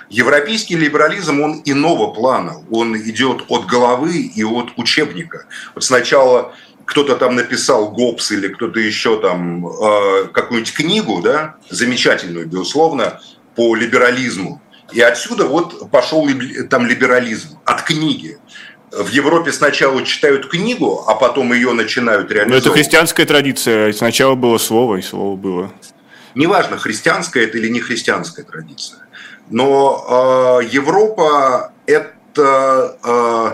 [0.09, 5.45] Европейский либерализм, он иного плана, он идет от головы и от учебника.
[5.73, 6.53] Вот сначала
[6.85, 13.21] кто-то там написал ГОПС или кто-то еще там э, какую-нибудь книгу, да, замечательную, безусловно,
[13.55, 14.61] по либерализму.
[14.91, 16.27] И отсюда вот пошел
[16.69, 18.39] там либерализм от книги
[18.91, 22.65] в Европе сначала читают книгу, а потом ее начинают реализовывать.
[22.65, 23.93] Но это христианская традиция.
[23.93, 25.71] Сначала было слово, и слово было.
[26.35, 28.99] Неважно, христианская это или не христианская традиция.
[29.49, 33.51] Но э, Европа это, э,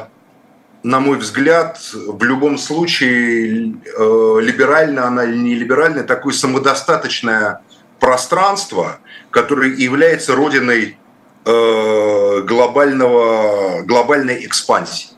[0.84, 7.62] на мой взгляд, в любом случае э, либерально она или не либеральная, такое самодостаточное
[8.00, 9.00] пространство,
[9.32, 10.98] которое является родиной
[11.46, 15.15] э, глобального, глобальной экспансии.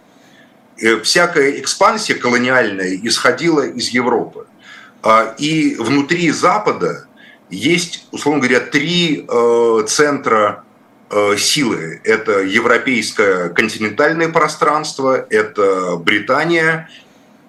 [0.80, 4.46] Э, всякая экспансия колониальная исходила из Европы.
[5.02, 7.08] А, и внутри Запада
[7.50, 10.64] есть, условно говоря, три э, центра
[11.10, 12.02] э, силы.
[12.04, 16.90] Это европейское континентальное пространство, это Британия,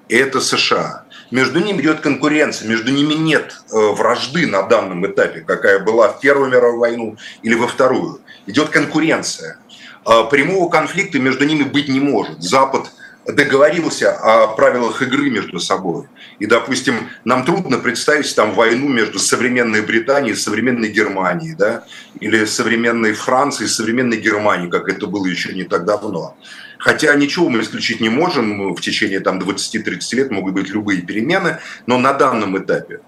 [0.09, 1.05] это США.
[1.31, 6.49] Между ними идет конкуренция, между ними нет вражды на данном этапе, какая была в Первую
[6.49, 8.23] мировую войну или во Вторую.
[8.47, 9.59] Идет конкуренция.
[10.07, 12.43] А, прямого конфликта между ними быть не может.
[12.43, 12.91] Запад
[13.33, 16.07] договорился о правилах игры между собой.
[16.39, 21.85] И, допустим, нам трудно представить там войну между современной Британией и современной Германией, да,
[22.21, 26.37] или современной Францией и современной Германией, как это было еще не так давно.
[26.79, 31.59] Хотя ничего мы исключить не можем, в течение там 20-30 лет могут быть любые перемены,
[31.87, 33.01] но на данном этапе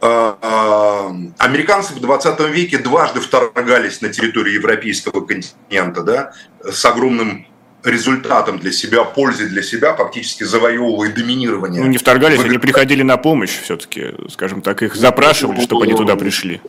[0.00, 6.32] а, а, американцы в 20 веке дважды вторгались на территорию европейского континента, да,
[6.64, 7.46] с огромным
[7.84, 11.82] результатом для себя, пользой для себя, фактически завоевывая доминирование.
[11.82, 16.16] Ну, не вторгались, они приходили на помощь все-таки, скажем так, их запрашивали, чтобы они туда
[16.16, 16.60] пришли.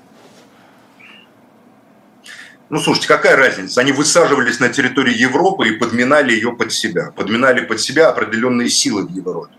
[2.70, 3.82] Ну, слушайте, какая разница?
[3.82, 7.12] Они высаживались на территории Европы и подминали ее под себя.
[7.14, 9.54] Подминали под себя определенные силы в Европе.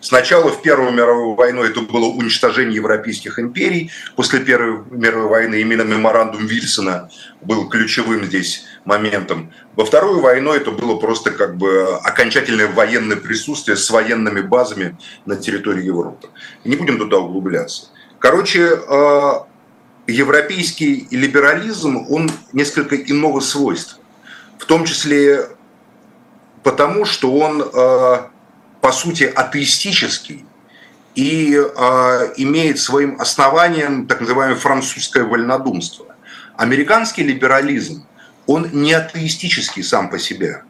[0.00, 3.90] Сначала в Первую мировую войну это было уничтожение европейских империй.
[4.16, 7.10] После Первой мировой войны именно меморандум Вильсона
[7.40, 9.52] был ключевым здесь моментом.
[9.76, 14.96] Во Вторую войну это было просто как бы окончательное военное присутствие с военными базами
[15.26, 16.28] на территории Европы.
[16.64, 17.88] Не будем туда углубляться.
[18.18, 19.32] Короче, э,
[20.08, 23.98] европейский либерализм, он несколько иного свойства.
[24.58, 25.48] В том числе
[26.64, 28.18] потому, что он э,
[28.80, 30.44] по сути, атеистический
[31.14, 36.06] и э, имеет своим основанием так называемое французское вольнодумство.
[36.56, 38.06] Американский либерализм,
[38.46, 40.62] он не атеистический сам по себе.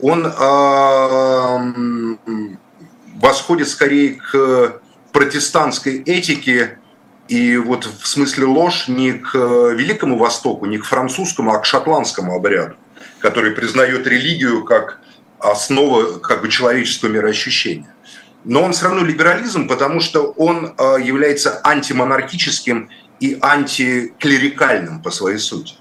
[0.00, 2.16] Он э,
[3.16, 4.80] восходит скорее к
[5.12, 6.78] протестантской этике
[7.28, 12.34] и вот в смысле ложь не к Великому Востоку, не к французскому, а к шотландскому
[12.34, 12.74] обряду,
[13.20, 14.99] который признает религию как
[15.40, 17.94] основа как бы человеческого мироощущения.
[18.44, 22.88] Но он все равно либерализм, потому что он а, является антимонархическим
[23.20, 25.74] и антиклерикальным по своей сути.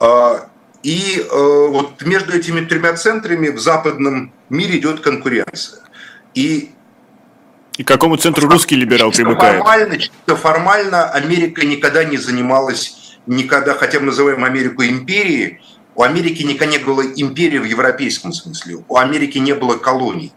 [0.00, 0.48] А,
[0.82, 5.80] и а, вот между этими тремя центрами в западном мире идет конкуренция.
[6.34, 6.70] И
[7.76, 9.58] и к какому центру русский либерал чисто примыкает?
[9.58, 15.60] Формально, чисто формально Америка никогда не занималась, никогда, хотя мы называем Америку империей,
[15.94, 18.84] у Америки никогда не было империи в европейском смысле.
[18.88, 20.32] У Америки не было колоний.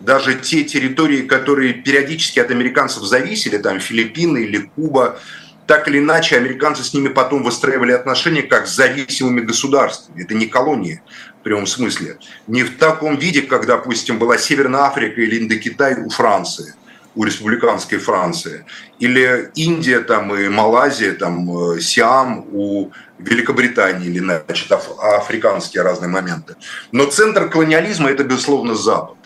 [0.00, 5.20] Даже те территории, которые периодически от американцев зависели, там Филиппины или Куба,
[5.66, 10.22] так или иначе американцы с ними потом выстраивали отношения как с зависимыми государствами.
[10.22, 11.02] Это не колонии
[11.40, 12.18] в прямом смысле.
[12.48, 16.74] Не в таком виде, как, допустим, была Северная Африка или Индокитай у Франции
[17.14, 18.64] у республиканской Франции,
[18.98, 26.08] или Индия там, и Малайзия, там, э, Сиам у Великобритании, или значит, аф- африканские разные
[26.08, 26.56] моменты.
[26.90, 29.16] Но центр колониализма– это, безусловно, Запад.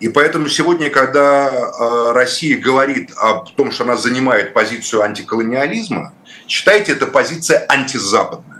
[0.00, 6.12] И поэтому сегодня, когда э, Россия говорит о том, что она занимает позицию антиколониализма,
[6.48, 8.51] считайте, это позиция антизападная.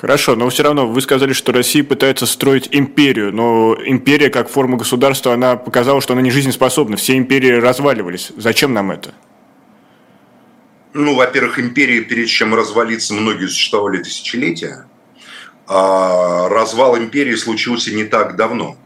[0.00, 4.78] Хорошо, но все равно вы сказали, что Россия пытается строить империю, но империя как форма
[4.78, 6.96] государства, она показала, что она не жизнеспособна.
[6.96, 8.32] Все империи разваливались.
[8.38, 9.12] Зачем нам это?
[10.94, 14.86] Ну, во-первых, империи, перед чем развалиться, многие существовали тысячелетия.
[15.66, 18.78] А развал империи случился не так давно.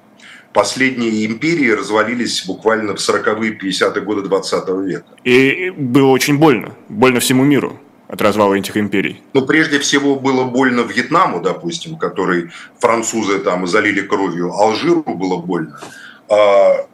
[0.53, 5.07] Последние империи развалились буквально в 40-е, 50-е годы 20 века.
[5.23, 6.75] И было очень больно.
[6.89, 7.79] Больно всему миру
[8.09, 9.23] от развала этих империй?
[9.33, 15.81] Ну, прежде всего, было больно Вьетнаму, допустим, который французы там залили кровью, Алжиру было больно.
[16.29, 16.87] А,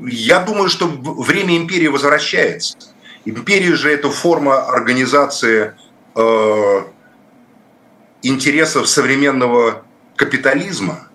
[0.00, 2.76] я думаю, что время империи возвращается.
[3.24, 5.74] Империя же это форма организации
[6.16, 6.82] э,
[8.22, 9.84] интересов современного
[10.16, 11.08] капитализма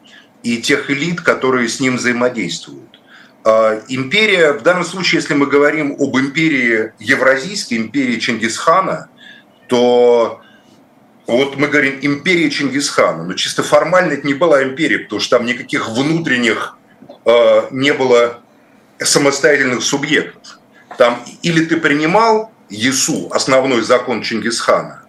[0.44, 2.87] и тех элит, которые с ним взаимодействуют.
[3.50, 9.08] А, империя, в данном случае, если мы говорим об империи Евразийской, империи Чингисхана,
[9.70, 10.42] то
[11.28, 15.46] вот мы говорим империя Чингисхана, но чисто формально это не была империя, потому что там
[15.46, 16.78] никаких внутренних
[17.24, 18.42] э, не было
[19.00, 20.60] самостоятельных субъектов.
[20.98, 25.06] Там или ты принимал Есу, основной закон Чингисхана,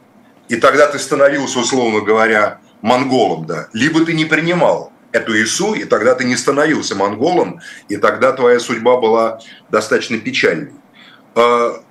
[0.49, 5.85] и тогда ты становился, условно говоря, монголом, да, либо ты не принимал эту ИСУ, и
[5.85, 9.41] тогда ты не становился монголом, и тогда твоя судьба была
[9.71, 10.73] достаточно печальной.
[11.35, 11.83] А,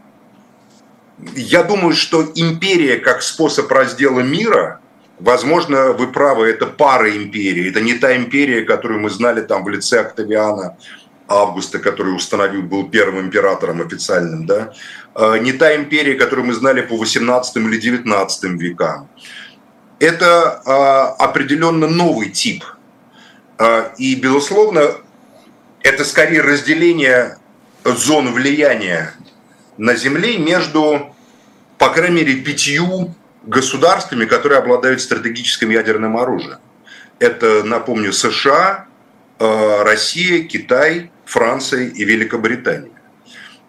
[1.35, 4.79] я думаю, что империя как способ раздела мира,
[5.19, 9.69] возможно, вы правы, это пара империи, это не та империя, которую мы знали там в
[9.69, 10.77] лице Октавиана
[11.27, 14.73] Августа, который установил, был первым императором официальным, да,
[15.13, 19.09] а, не та империя, которую мы знали по 18 или 19 векам.
[19.99, 22.63] Это а, определенно новый тип–
[23.97, 24.97] и, безусловно,
[25.81, 27.37] это скорее разделение
[27.83, 29.13] зон влияния
[29.77, 31.15] на Земле между,
[31.77, 36.59] по крайней мере, пятью государствами, которые обладают стратегическим ядерным оружием.
[37.19, 38.85] Это, напомню, США,
[39.39, 42.91] э, Россия, Китай, Франция и Великобритания.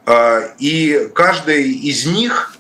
[0.07, 2.55] Э, и каждая из них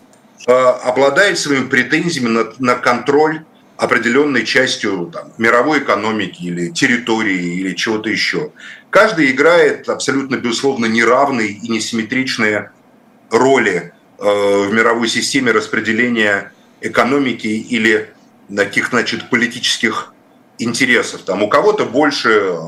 [0.46, 3.44] обладает своими претензиями на контроль
[3.78, 8.50] определенной частью там, мировой экономики или территории или чего-то еще.
[8.90, 12.72] Каждый играет абсолютно, безусловно, неравные и несимметричные
[13.30, 18.12] роли в мировой системе распределения экономики или
[18.54, 20.12] таких, значит, политических
[20.58, 21.22] интересов.
[21.22, 22.58] Там у кого-то больше э,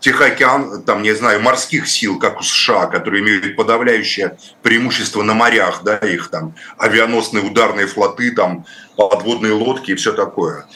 [0.00, 5.82] Тихоокеан, там, не знаю, морских сил, как у США, которые имеют подавляющее преимущество на морях,
[5.84, 8.66] да, их там авианосные ударные флоты, там,
[8.96, 10.66] подводные лодки и все такое.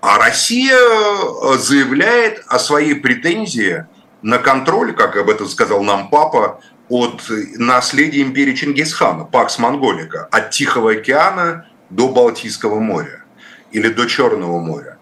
[0.00, 3.86] А Россия э, заявляет о своей претензии
[4.20, 7.22] на контроль, как об этом сказал нам папа, от
[7.56, 13.24] наследия империи Чингисхана, Пакс Монголика, от Тихого океана до Балтийского моря
[13.70, 14.98] или до Черного моря.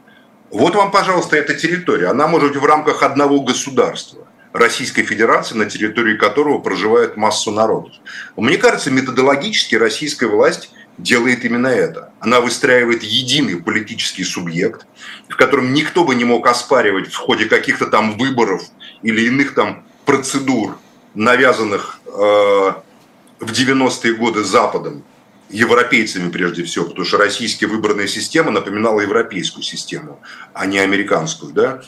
[0.50, 2.08] Вот вам, пожалуйста, эта территория.
[2.08, 4.26] Она может быть в рамках одного государства.
[4.52, 7.92] Российской Федерации, на территории которого проживает массу народов.
[8.36, 12.12] Мне кажется, методологически российская власть делает именно это.
[12.18, 14.86] Она выстраивает единый политический субъект,
[15.28, 18.62] в котором никто бы не мог оспаривать в ходе каких-то там выборов
[19.02, 20.78] или иных там процедур,
[21.14, 25.04] навязанных э, в 90-е годы Западом,
[25.50, 30.20] европейцами прежде всего, потому что российская выборная система напоминала европейскую систему,
[30.52, 31.82] а не американскую, да.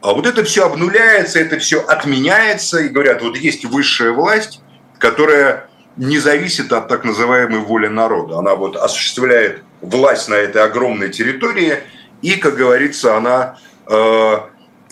[0.00, 4.60] А вот это все обнуляется, это все отменяется, и говорят, вот есть высшая власть,
[4.98, 8.38] которая не зависит от так называемой воли народа.
[8.38, 11.78] Она вот осуществляет власть на этой огромной территории,
[12.22, 14.38] и, как говорится, она э,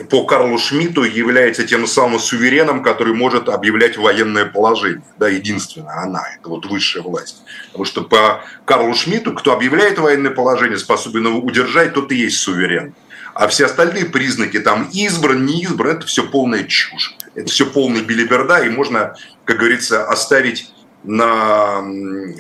[0.05, 5.03] по Карлу Шмидту является тем самым сувереном, который может объявлять военное положение.
[5.18, 7.42] Да, единственная она, это вот высшая власть.
[7.66, 12.38] Потому что по Карлу Шмидту, кто объявляет военное положение, способен его удержать, тот и есть
[12.38, 12.94] суверен.
[13.34, 17.14] А все остальные признаки, там избран, не избран, это все полная чушь.
[17.34, 20.72] Это все полный билиберда, и можно, как говорится, оставить
[21.05, 21.82] на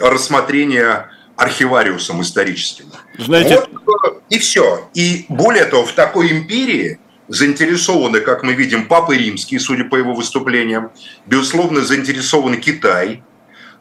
[0.00, 2.86] рассмотрение архивариусом историческим.
[3.18, 3.62] Знаете...
[3.84, 4.88] Вот, и все.
[4.94, 6.98] И более того, в такой империи
[7.28, 10.90] заинтересованы, как мы видим, Папы Римские, судя по его выступлениям,
[11.26, 13.22] безусловно, заинтересован Китай,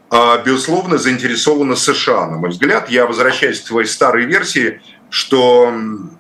[0.10, 2.28] а, безусловно, заинтересована США.
[2.28, 5.74] На мой взгляд, я возвращаюсь к твоей старой версии, что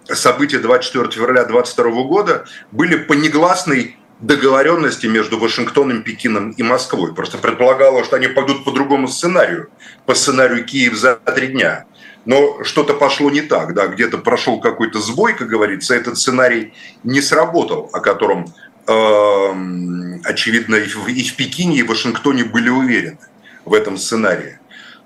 [0.05, 7.13] события 24 февраля 2022 года были по негласной договоренности между Вашингтоном, Пекином и Москвой.
[7.13, 9.69] Просто предполагалось, что они пойдут по другому сценарию,
[10.05, 11.85] по сценарию Киев за три дня
[12.25, 16.73] но что-то пошло не так, да, где-то прошел какой-то сбой, как говорится, этот сценарий
[17.03, 18.45] не сработал, о котором,
[18.87, 23.19] э, очевидно, и в, и в Пекине, и в Вашингтоне были уверены
[23.63, 24.59] в этом сценарии.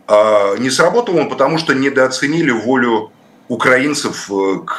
[0.08, 3.12] Э, не сработал он, потому что недооценили волю
[3.50, 4.78] украинцев э, к,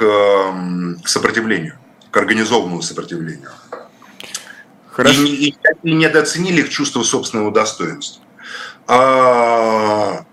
[1.04, 1.74] к сопротивлению,
[2.10, 3.50] к организованному сопротивлению.
[4.90, 5.22] Хорошо.
[5.22, 8.22] И, и, и недооценили их чувство собственного достоинства.
[8.86, 10.24] А,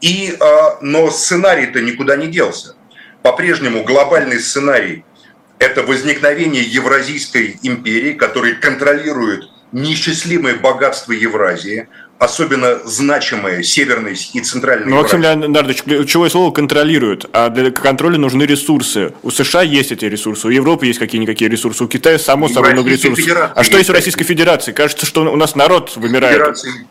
[0.00, 2.74] и, а, но сценарий-то никуда не делся.
[3.22, 5.04] По-прежнему глобальный сценарий–
[5.58, 11.88] это возникновение Евразийской империи, которая контролирует неисчислимое богатство Евразии,
[12.18, 18.44] особенно значимые северной и центральной Ну, Максим Леонардович, ключевое слово «контролируют», а для контроля нужны
[18.44, 19.12] ресурсы.
[19.22, 22.90] У США есть эти ресурсы, у Европы есть какие-никакие ресурсы, у Китая, само собой, много
[22.90, 23.52] ресурсов.
[23.54, 24.72] А что есть у Российской Федерации?
[24.72, 26.34] Кажется, что у нас народ вымирает.
[26.34, 26.86] Федерации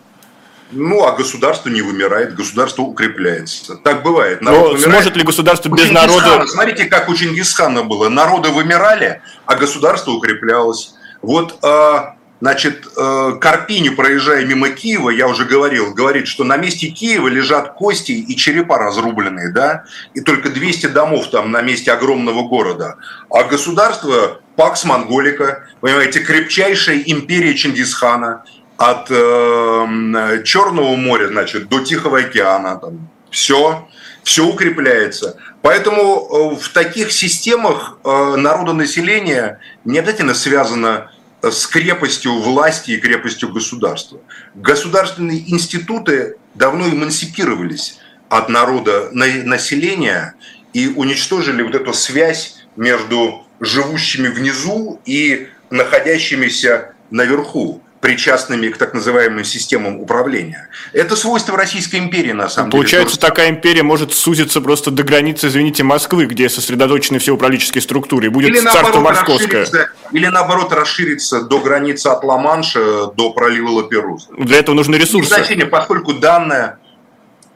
[0.71, 3.75] ну, а государство не вымирает, государство укрепляется.
[3.75, 4.41] Так бывает.
[4.41, 6.45] Народ Но сможет ли государство без народа...
[6.45, 8.09] Смотрите, как у Чингисхана было.
[8.09, 10.93] Народы вымирали, а государство укреплялось.
[11.21, 16.87] Вот, а, значит, а, Карпини, проезжая мимо Киева, я уже говорил, говорит, что на месте
[16.87, 22.45] Киева лежат кости и черепа разрубленные, да, и только 200 домов там на месте огромного
[22.45, 22.97] города.
[23.29, 28.43] А государство Пакс Монголика, понимаете, крепчайшая империя Чингисхана–
[28.77, 33.87] от э, Черного моря, значит, до Тихого океана, там, все,
[34.23, 35.37] все укрепляется.
[35.61, 41.11] Поэтому э, в таких системах э, народонаселение не обязательно связано
[41.41, 44.19] с крепостью власти и крепостью государства.
[44.55, 47.99] Государственные институты давно эмансипировались
[48.29, 50.35] от народа населения
[50.73, 59.43] и уничтожили вот эту связь между живущими внизу и находящимися наверху причастными к так называемым
[59.43, 60.69] системам управления.
[60.93, 63.03] Это свойство Российской империи, на самом Получается, деле.
[63.05, 68.27] Получается, такая империя может сузиться просто до границы, извините, Москвы, где сосредоточены все управленческие структуры,
[68.27, 69.67] и будет или царство московское.
[70.11, 74.27] Или наоборот расшириться до границы от Ла-Манша до пролива Лаперуза.
[74.37, 75.33] Для этого нужны ресурсы.
[75.33, 76.79] значение, поскольку данная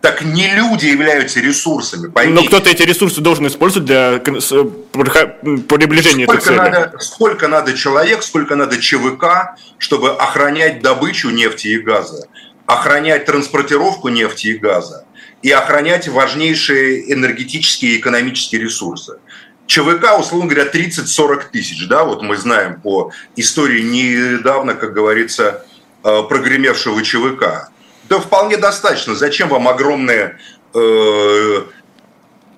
[0.01, 2.41] Так не люди являются ресурсами, поймите.
[2.41, 6.57] Но кто-то эти ресурсы должен использовать для приближения сколько этой цели.
[6.57, 12.27] Надо, сколько надо человек, сколько надо ЧВК, чтобы охранять добычу нефти и газа,
[12.65, 15.05] охранять транспортировку нефти и газа
[15.43, 19.19] и охранять важнейшие энергетические и экономические ресурсы.
[19.67, 25.65] ЧВК, условно говоря, 30-40 тысяч, да, вот мы знаем по истории недавно, как говорится,
[26.03, 27.69] э, прогремевшего ЧВК.
[28.11, 29.15] Да вполне достаточно.
[29.15, 30.37] Зачем вам огромные
[30.73, 31.61] э,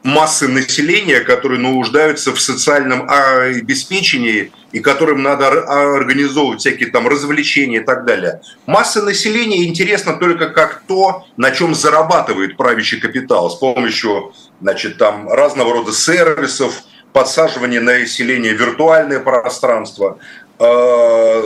[0.01, 5.49] массы населения, которые нуждаются в социальном обеспечении и которым надо
[5.93, 8.41] организовывать всякие там развлечения и так далее.
[8.65, 15.29] Масса населения интересна только как то, на чем зарабатывает правящий капитал с помощью значит, там,
[15.29, 16.81] разного рода сервисов,
[17.11, 20.17] подсаживание на население виртуальное пространство,
[20.57, 21.43] э,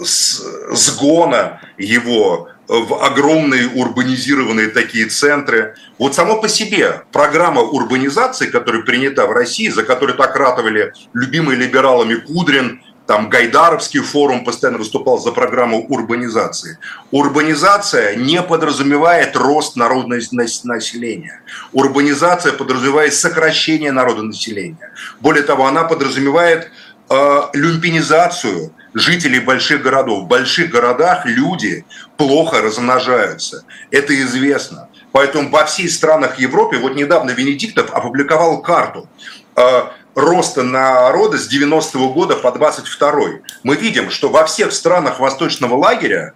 [0.00, 5.74] сгона его в огромные урбанизированные такие центры.
[5.98, 11.56] Вот само по себе программа урбанизации, которая принята в России, за которую так ратовали любимые
[11.56, 16.78] либералами Кудрин, там Гайдаровский форум постоянно выступал за программу урбанизации.
[17.10, 21.42] Урбанизация не подразумевает рост населения.
[21.72, 24.90] Урбанизация подразумевает сокращение народонаселения.
[25.20, 26.70] Более того, она подразумевает
[27.10, 30.24] э, люмпинизацию жителей больших городов.
[30.24, 31.84] В больших городах люди
[32.16, 33.64] плохо размножаются.
[33.90, 34.88] Это известно.
[35.12, 39.08] Поэтому во всех странах Европы, вот недавно Венедиктов опубликовал карту
[39.56, 39.82] э,
[40.14, 43.42] роста народа с 90-го года по 22-й.
[43.62, 46.34] Мы видим, что во всех странах восточного лагеря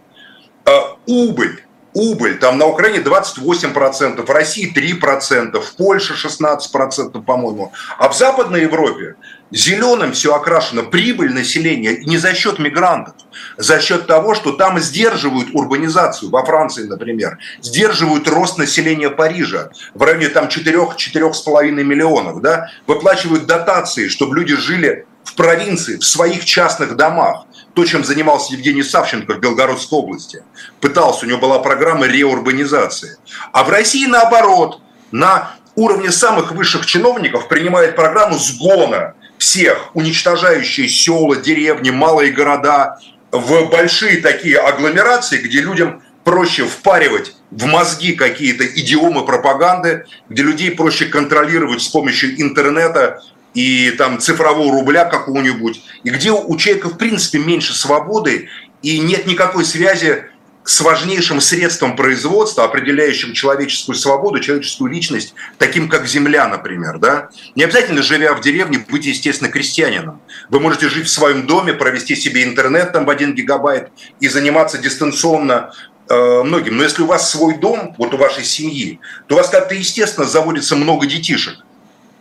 [0.64, 0.70] э,
[1.06, 1.62] убыль
[1.98, 2.38] убыль.
[2.38, 7.72] Там на Украине 28%, в России 3%, в Польше 16%, по-моему.
[7.98, 9.16] А в Западной Европе
[9.50, 10.82] зеленым все окрашено.
[10.82, 13.14] Прибыль населения не за счет мигрантов,
[13.56, 20.02] за счет того, что там сдерживают урбанизацию, во Франции, например, сдерживают рост населения Парижа в
[20.02, 26.96] районе там 4-4,5 миллионов, да, выплачивают дотации, чтобы люди жили в провинции, в своих частных
[26.96, 27.44] домах
[27.74, 30.42] то, чем занимался Евгений Савченко в Белгородской области.
[30.80, 33.18] Пытался, у него была программа реурбанизации.
[33.52, 34.80] А в России наоборот,
[35.12, 42.98] на уровне самых высших чиновников принимает программу сгона всех, уничтожающие села, деревни, малые города
[43.30, 50.70] в большие такие агломерации, где людям проще впаривать в мозги какие-то идиомы пропаганды, где людей
[50.72, 53.22] проще контролировать с помощью интернета,
[53.54, 58.48] и там цифрового рубля какого-нибудь, и где у человека в принципе меньше свободы
[58.82, 60.24] и нет никакой связи
[60.68, 66.98] с важнейшим средством производства, определяющим человеческую свободу, человеческую личность, таким как земля, например.
[66.98, 67.30] Да?
[67.54, 70.20] Не обязательно, живя в деревне, быть, естественно, крестьянином.
[70.50, 73.88] Вы можете жить в своем доме, провести себе интернет там в один гигабайт
[74.20, 75.72] и заниматься дистанционно
[76.06, 76.76] э, многим.
[76.76, 80.26] Но если у вас свой дом, вот у вашей семьи, то у вас как-то, естественно,
[80.26, 81.64] заводится много детишек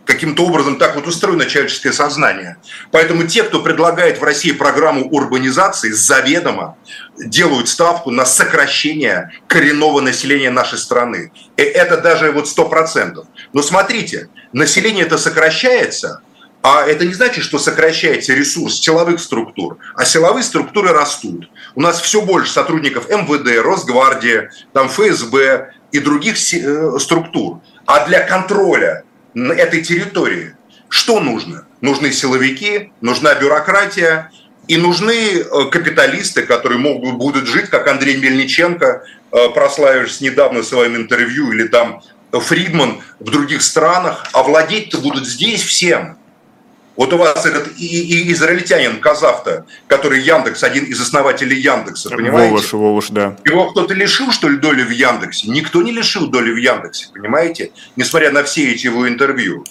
[0.08, 2.56] каким-то образом так вот устроено человеческое сознание.
[2.90, 6.78] Поэтому те, кто предлагает в России программу урбанизации, заведомо
[7.18, 11.30] делают ставку на сокращение коренного населения нашей страны.
[11.58, 13.26] И это даже вот сто процентов.
[13.52, 16.22] Но смотрите, население это сокращается,
[16.62, 21.50] а это не значит, что сокращается ресурс силовых структур, а силовые структуры растут.
[21.74, 27.60] У нас все больше сотрудников МВД, Росгвардии, там ФСБ и других э, структур.
[27.84, 29.04] А для контроля
[29.52, 30.54] этой территории.
[30.88, 31.66] Что нужно?
[31.80, 34.30] Нужны силовики, нужна бюрократия
[34.66, 40.96] и нужны э, капиталисты, которые могут, будут жить, как Андрей Мельниченко, э, прославившись недавно своим
[40.96, 46.17] интервью, или там Фридман в других странах, а владеть-то будут здесь всем.
[46.98, 52.50] Вот у вас этот и, и израильтянин Казавта, который Яндекс, один из основателей Яндекса, понимаете?
[52.50, 53.36] Волош, Волош, да.
[53.44, 55.48] Его кто-то лишил, что ли, доли в Яндексе?
[55.48, 57.70] Никто не лишил доли в Яндексе, понимаете?
[57.94, 59.64] Несмотря на все эти его интервью.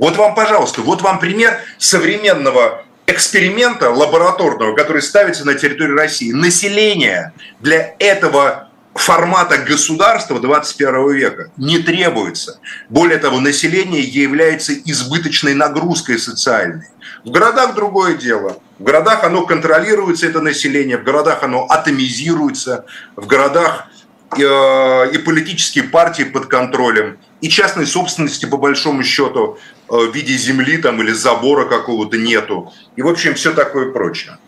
[0.00, 6.32] Вот вам, пожалуйста, вот вам пример современного эксперимента лабораторного, который ставится на территории России.
[6.32, 12.60] Население для этого формата государства 21 века не требуется.
[12.88, 16.86] Более того, население является избыточной нагрузкой социальной.
[17.24, 18.58] В городах другое дело.
[18.78, 22.84] В городах оно контролируется, это население, в городах оно атомизируется,
[23.14, 23.86] в городах
[24.36, 30.36] э, и политические партии под контролем, и частной собственности, по большому счету, э, в виде
[30.36, 32.72] земли там, или забора какого-то нету.
[32.96, 34.38] И, в общем, все такое прочее.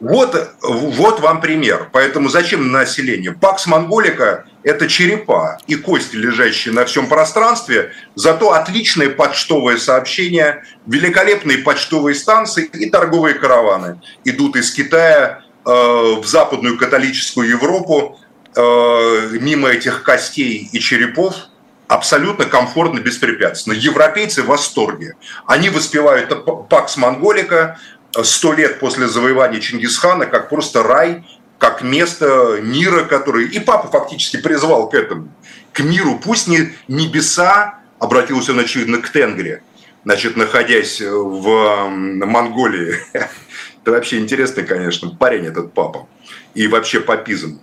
[0.00, 1.90] Вот, вот вам пример.
[1.92, 3.32] Поэтому зачем население?
[3.32, 11.58] Пакс Монголика– это черепа и кости, лежащие на всем пространстве, зато отличные почтовые сообщения, великолепные
[11.58, 18.18] почтовые станции и торговые караваны идут из Китая э, в западную католическую Европу,
[18.56, 21.34] э, мимо этих костей и черепов
[21.88, 23.74] абсолютно комфортно, беспрепятственно.
[23.74, 25.16] Европейцы в восторге.
[25.44, 27.78] Они воспевают Пакс Монголика
[28.22, 31.24] сто лет после завоевания Чингисхана как просто рай,
[31.58, 33.48] как место мира, который...
[33.48, 35.28] И папа фактически призвал к этому,
[35.72, 36.18] к миру.
[36.22, 39.62] Пусть не небеса, обратился он, очевидно, к Тенгре,
[40.04, 42.96] значит, находясь в Монголии.
[43.12, 46.06] Это вообще интересный, конечно, парень этот папа.
[46.54, 47.60] И вообще папизм.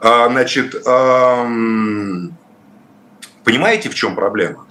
[0.00, 0.72] А, значит,
[3.44, 4.66] понимаете, в чем проблема?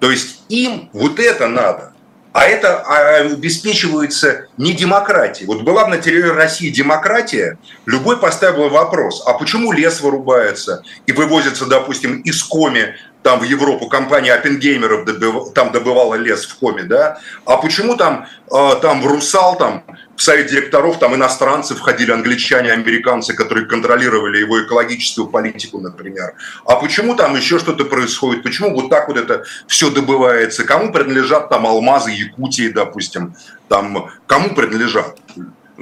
[0.00, 1.91] То есть им вот это надо.
[2.32, 5.46] А это а, обеспечивается не демократией.
[5.46, 11.12] Вот была бы на территории России демократия, любой поставил вопрос, а почему лес вырубается и
[11.12, 16.82] вывозится, допустим, из Коми там в Европу компания Оппенгеймеров добыв, там добывала лес в Коме,
[16.82, 19.84] да, а почему там, э, там в Русал, там
[20.16, 26.34] в совет директоров там иностранцы входили, англичане, американцы, которые контролировали его экологическую политику, например.
[26.66, 28.42] А почему там еще что-то происходит?
[28.42, 30.64] Почему вот так вот это все добывается?
[30.64, 33.34] Кому принадлежат там алмазы Якутии, допустим?
[33.68, 35.18] Там, кому принадлежат?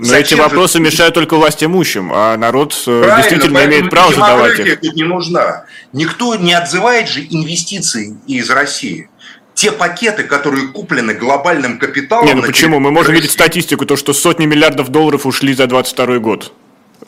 [0.00, 0.84] Но Зачем эти вопросы же...
[0.84, 4.80] мешают только власть имущим, а народ э, Правильно, действительно имеет право задавать их.
[4.80, 5.66] тут не нужна.
[5.92, 9.10] Никто не отзывает же инвестиции из России.
[9.52, 12.24] Те пакеты, которые куплены глобальным капиталом...
[12.24, 12.80] Не, ну почему?
[12.80, 13.20] Мы можем России.
[13.20, 16.54] видеть статистику, то, что сотни миллиардов долларов ушли за 22 год.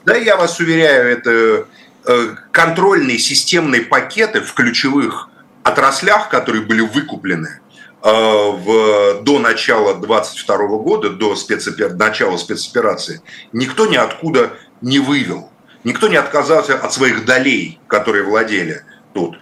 [0.05, 1.67] Да, я вас уверяю, это
[2.05, 5.31] э, контрольные системные пакеты в ключевых
[5.63, 7.62] отраслях, которые были выкуплены
[8.11, 11.95] в, до начала 22 года, до спецопер...
[11.95, 13.23] начала спецоперации,
[13.53, 15.51] никто ниоткуда не вывел.
[15.85, 18.85] Никто не отказался от своих долей, которые владели
[19.15, 19.37] тут.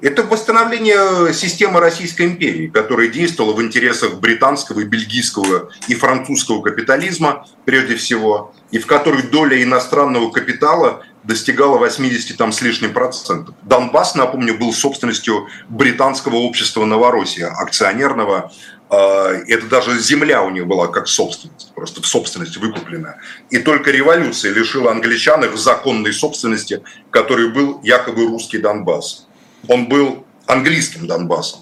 [0.00, 7.46] Это восстановление системы Российской империи, которая действовала в интересах британского, и бельгийского и французского капитализма
[7.64, 13.54] прежде всего, и в которой доля иностранного капитала достигала 80 там с лишним процентов.
[13.62, 18.52] Донбасс, напомню, был собственностью британского общества Новороссия, акционерного.
[18.90, 23.20] А, это даже земля у них была как собственность, просто в собственности выкупленная.
[23.50, 29.26] И только революция лишила англичан их законной собственности, который был якобы русский Донбасс.
[29.68, 31.60] Он был английским Донбассом.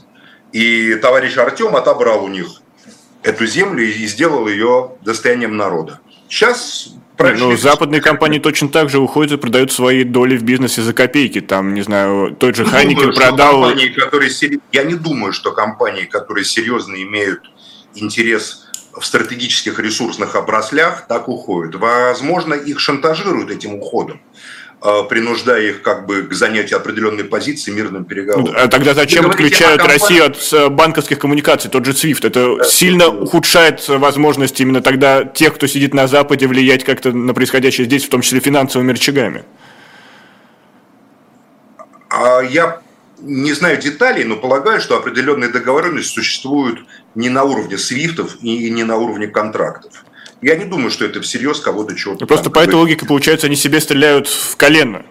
[0.53, 2.61] И товарищ Артем отобрал у них
[3.23, 6.01] эту землю и сделал ее достоянием народа.
[6.29, 10.93] Сейчас ну, западные компании точно так же уходят и продают свои доли в бизнесе за
[10.93, 11.41] копейки.
[11.41, 13.63] Там, не знаю, тот же Хайникин продал...
[13.63, 14.31] Компании, которые...
[14.73, 17.51] Я не думаю, что компании, которые серьезно имеют
[17.95, 18.67] интерес
[18.99, 21.75] в стратегических ресурсных обраслях, так уходят.
[21.77, 24.21] Возможно, их шантажируют этим уходом.
[24.83, 28.55] Э, принуждая их как бы к занятию определенной позиции мирным переговорам.
[28.57, 32.27] А тогда зачем отключают Россию от э, банковских коммуникаций, тот же SWIFT?
[32.27, 33.11] Это да, сильно это...
[33.11, 38.09] ухудшает возможности именно тогда тех, кто сидит на Западе, влиять как-то на происходящее здесь, в
[38.09, 39.45] том числе финансовыми рычагами.
[42.09, 42.81] А я
[43.21, 48.85] не знаю деталей, но полагаю, что определенные договоренности существуют не на уровне свифтов и не
[48.85, 50.07] на уровне контрактов.
[50.43, 52.23] Я не думаю, что это всерьез кого-то чего-то.
[52.23, 55.05] Ну, просто там, по этой логике, получается, они себе стреляют в колено.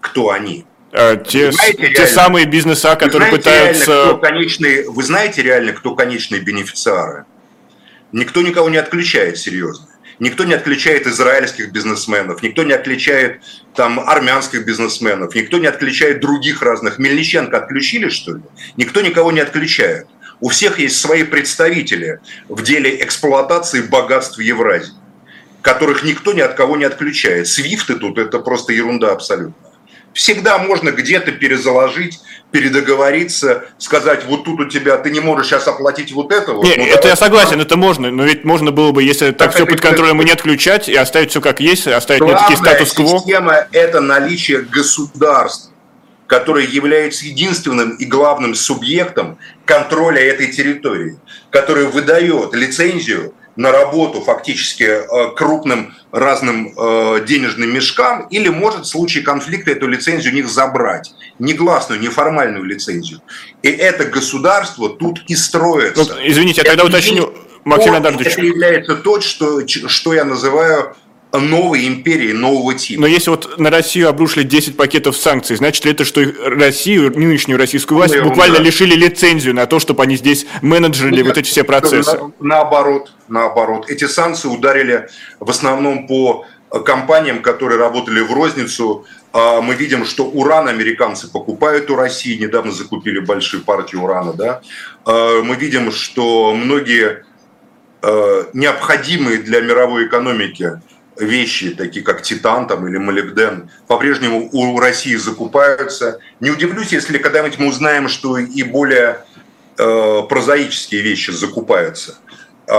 [0.00, 0.64] Кто они?
[0.92, 3.90] А, те, знаете, те реально, самые бизнеса, которые знаете пытаются...
[3.90, 7.24] Реально, кто конечный, вы знаете реально, кто конечные бенефициары?
[8.12, 9.88] Никто никого не отключает серьезно.
[10.20, 13.40] Никто не отключает израильских бизнесменов, никто не отключает
[13.74, 17.00] там армянских бизнесменов, никто не отключает других разных.
[17.00, 18.42] Мельниченко отключили, что ли?
[18.76, 20.06] Никто никого не отключает.
[20.40, 24.92] У всех есть свои представители в деле эксплуатации богатств Евразии,
[25.62, 27.48] которых никто ни от кого не отключает.
[27.48, 29.54] Свифты тут это просто ерунда абсолютно.
[30.12, 32.20] Всегда можно где-то перезаложить,
[32.52, 36.52] передоговориться, сказать, вот тут у тебя, ты не можешь сейчас оплатить вот это.
[36.52, 39.38] Вот, Нет, ну, это я согласен, это можно, но ведь можно было бы, если так,
[39.38, 43.18] так все под контролем и не отключать, и оставить все как есть, оставить некий статус-кво.
[43.18, 45.73] система– это наличие государства
[46.26, 51.18] который является единственным и главным субъектом контроля этой территории,
[51.50, 58.88] который выдает лицензию на работу фактически э, крупным разным э, денежным мешкам или может в
[58.88, 61.14] случае конфликта эту лицензию у них забрать.
[61.38, 63.20] Негласную, неформальную лицензию.
[63.62, 66.14] И это государство тут и строится.
[66.14, 67.32] Ну, извините, я тогда уточню,
[67.64, 68.32] Максим Эдардович.
[68.32, 70.96] Это является то, что, что я называю
[71.38, 73.00] новой империи, нового типа.
[73.00, 77.58] Но если вот на Россию обрушили 10 пакетов санкций, значит ли это, что Россию, нынешнюю
[77.58, 78.62] российскую власть, ну, буквально да.
[78.62, 82.16] лишили лицензию на то, чтобы они здесь менеджерили ну, вот эти все процессы?
[82.16, 83.90] На, наоборот, наоборот.
[83.90, 85.08] Эти санкции ударили
[85.40, 86.46] в основном по
[86.84, 89.06] компаниям, которые работали в розницу.
[89.32, 94.32] А мы видим, что уран американцы покупают у России, недавно закупили большие партии урана.
[94.32, 94.60] Да?
[95.04, 97.24] А мы видим, что многие
[98.02, 100.80] э, необходимые для мировой экономики
[101.18, 106.18] вещи, такие как титан там, или молибден, по-прежнему у России закупаются.
[106.40, 109.24] Не удивлюсь, если когда-нибудь мы узнаем, что и более
[109.78, 112.18] э, прозаические вещи закупаются
[112.66, 112.74] э,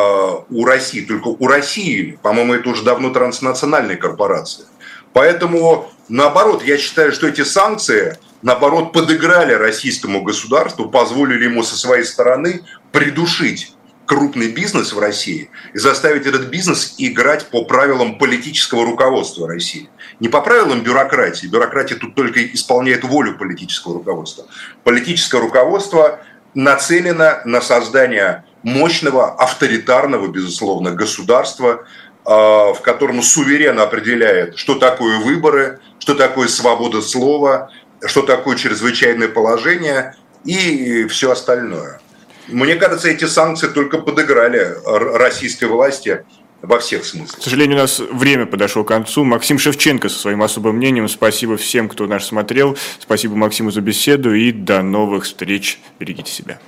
[0.49, 1.01] у России.
[1.01, 4.65] Только у России, по-моему, это уже давно транснациональная корпорация.
[5.13, 12.03] Поэтому, наоборот, я считаю, что эти санкции, наоборот, подыграли российскому государству, позволили ему со своей
[12.03, 13.74] стороны придушить
[14.05, 19.89] крупный бизнес в России и заставить этот бизнес играть по правилам политического руководства России.
[20.19, 21.47] Не по правилам бюрократии.
[21.47, 24.45] Бюрократия тут только исполняет волю политического руководства.
[24.83, 26.19] Политическое руководство
[26.53, 31.85] нацелено на создание мощного, авторитарного, безусловно, государства,
[32.23, 37.69] а, в котором суверенно определяет, что такое выборы, что такое свобода слова,
[38.05, 41.99] что такое чрезвычайное положение и все остальное.
[42.47, 44.75] Мне кажется, эти санкции только подыграли
[45.17, 46.23] российской власти
[46.61, 47.39] во всех смыслах.
[47.39, 49.23] К сожалению, у нас время подошло к концу.
[49.23, 51.07] Максим Шевченко со своим особым мнением.
[51.07, 52.77] Спасибо всем, кто нас смотрел.
[52.99, 55.79] Спасибо Максиму за беседу и до новых встреч.
[55.99, 56.59] Берегите себя.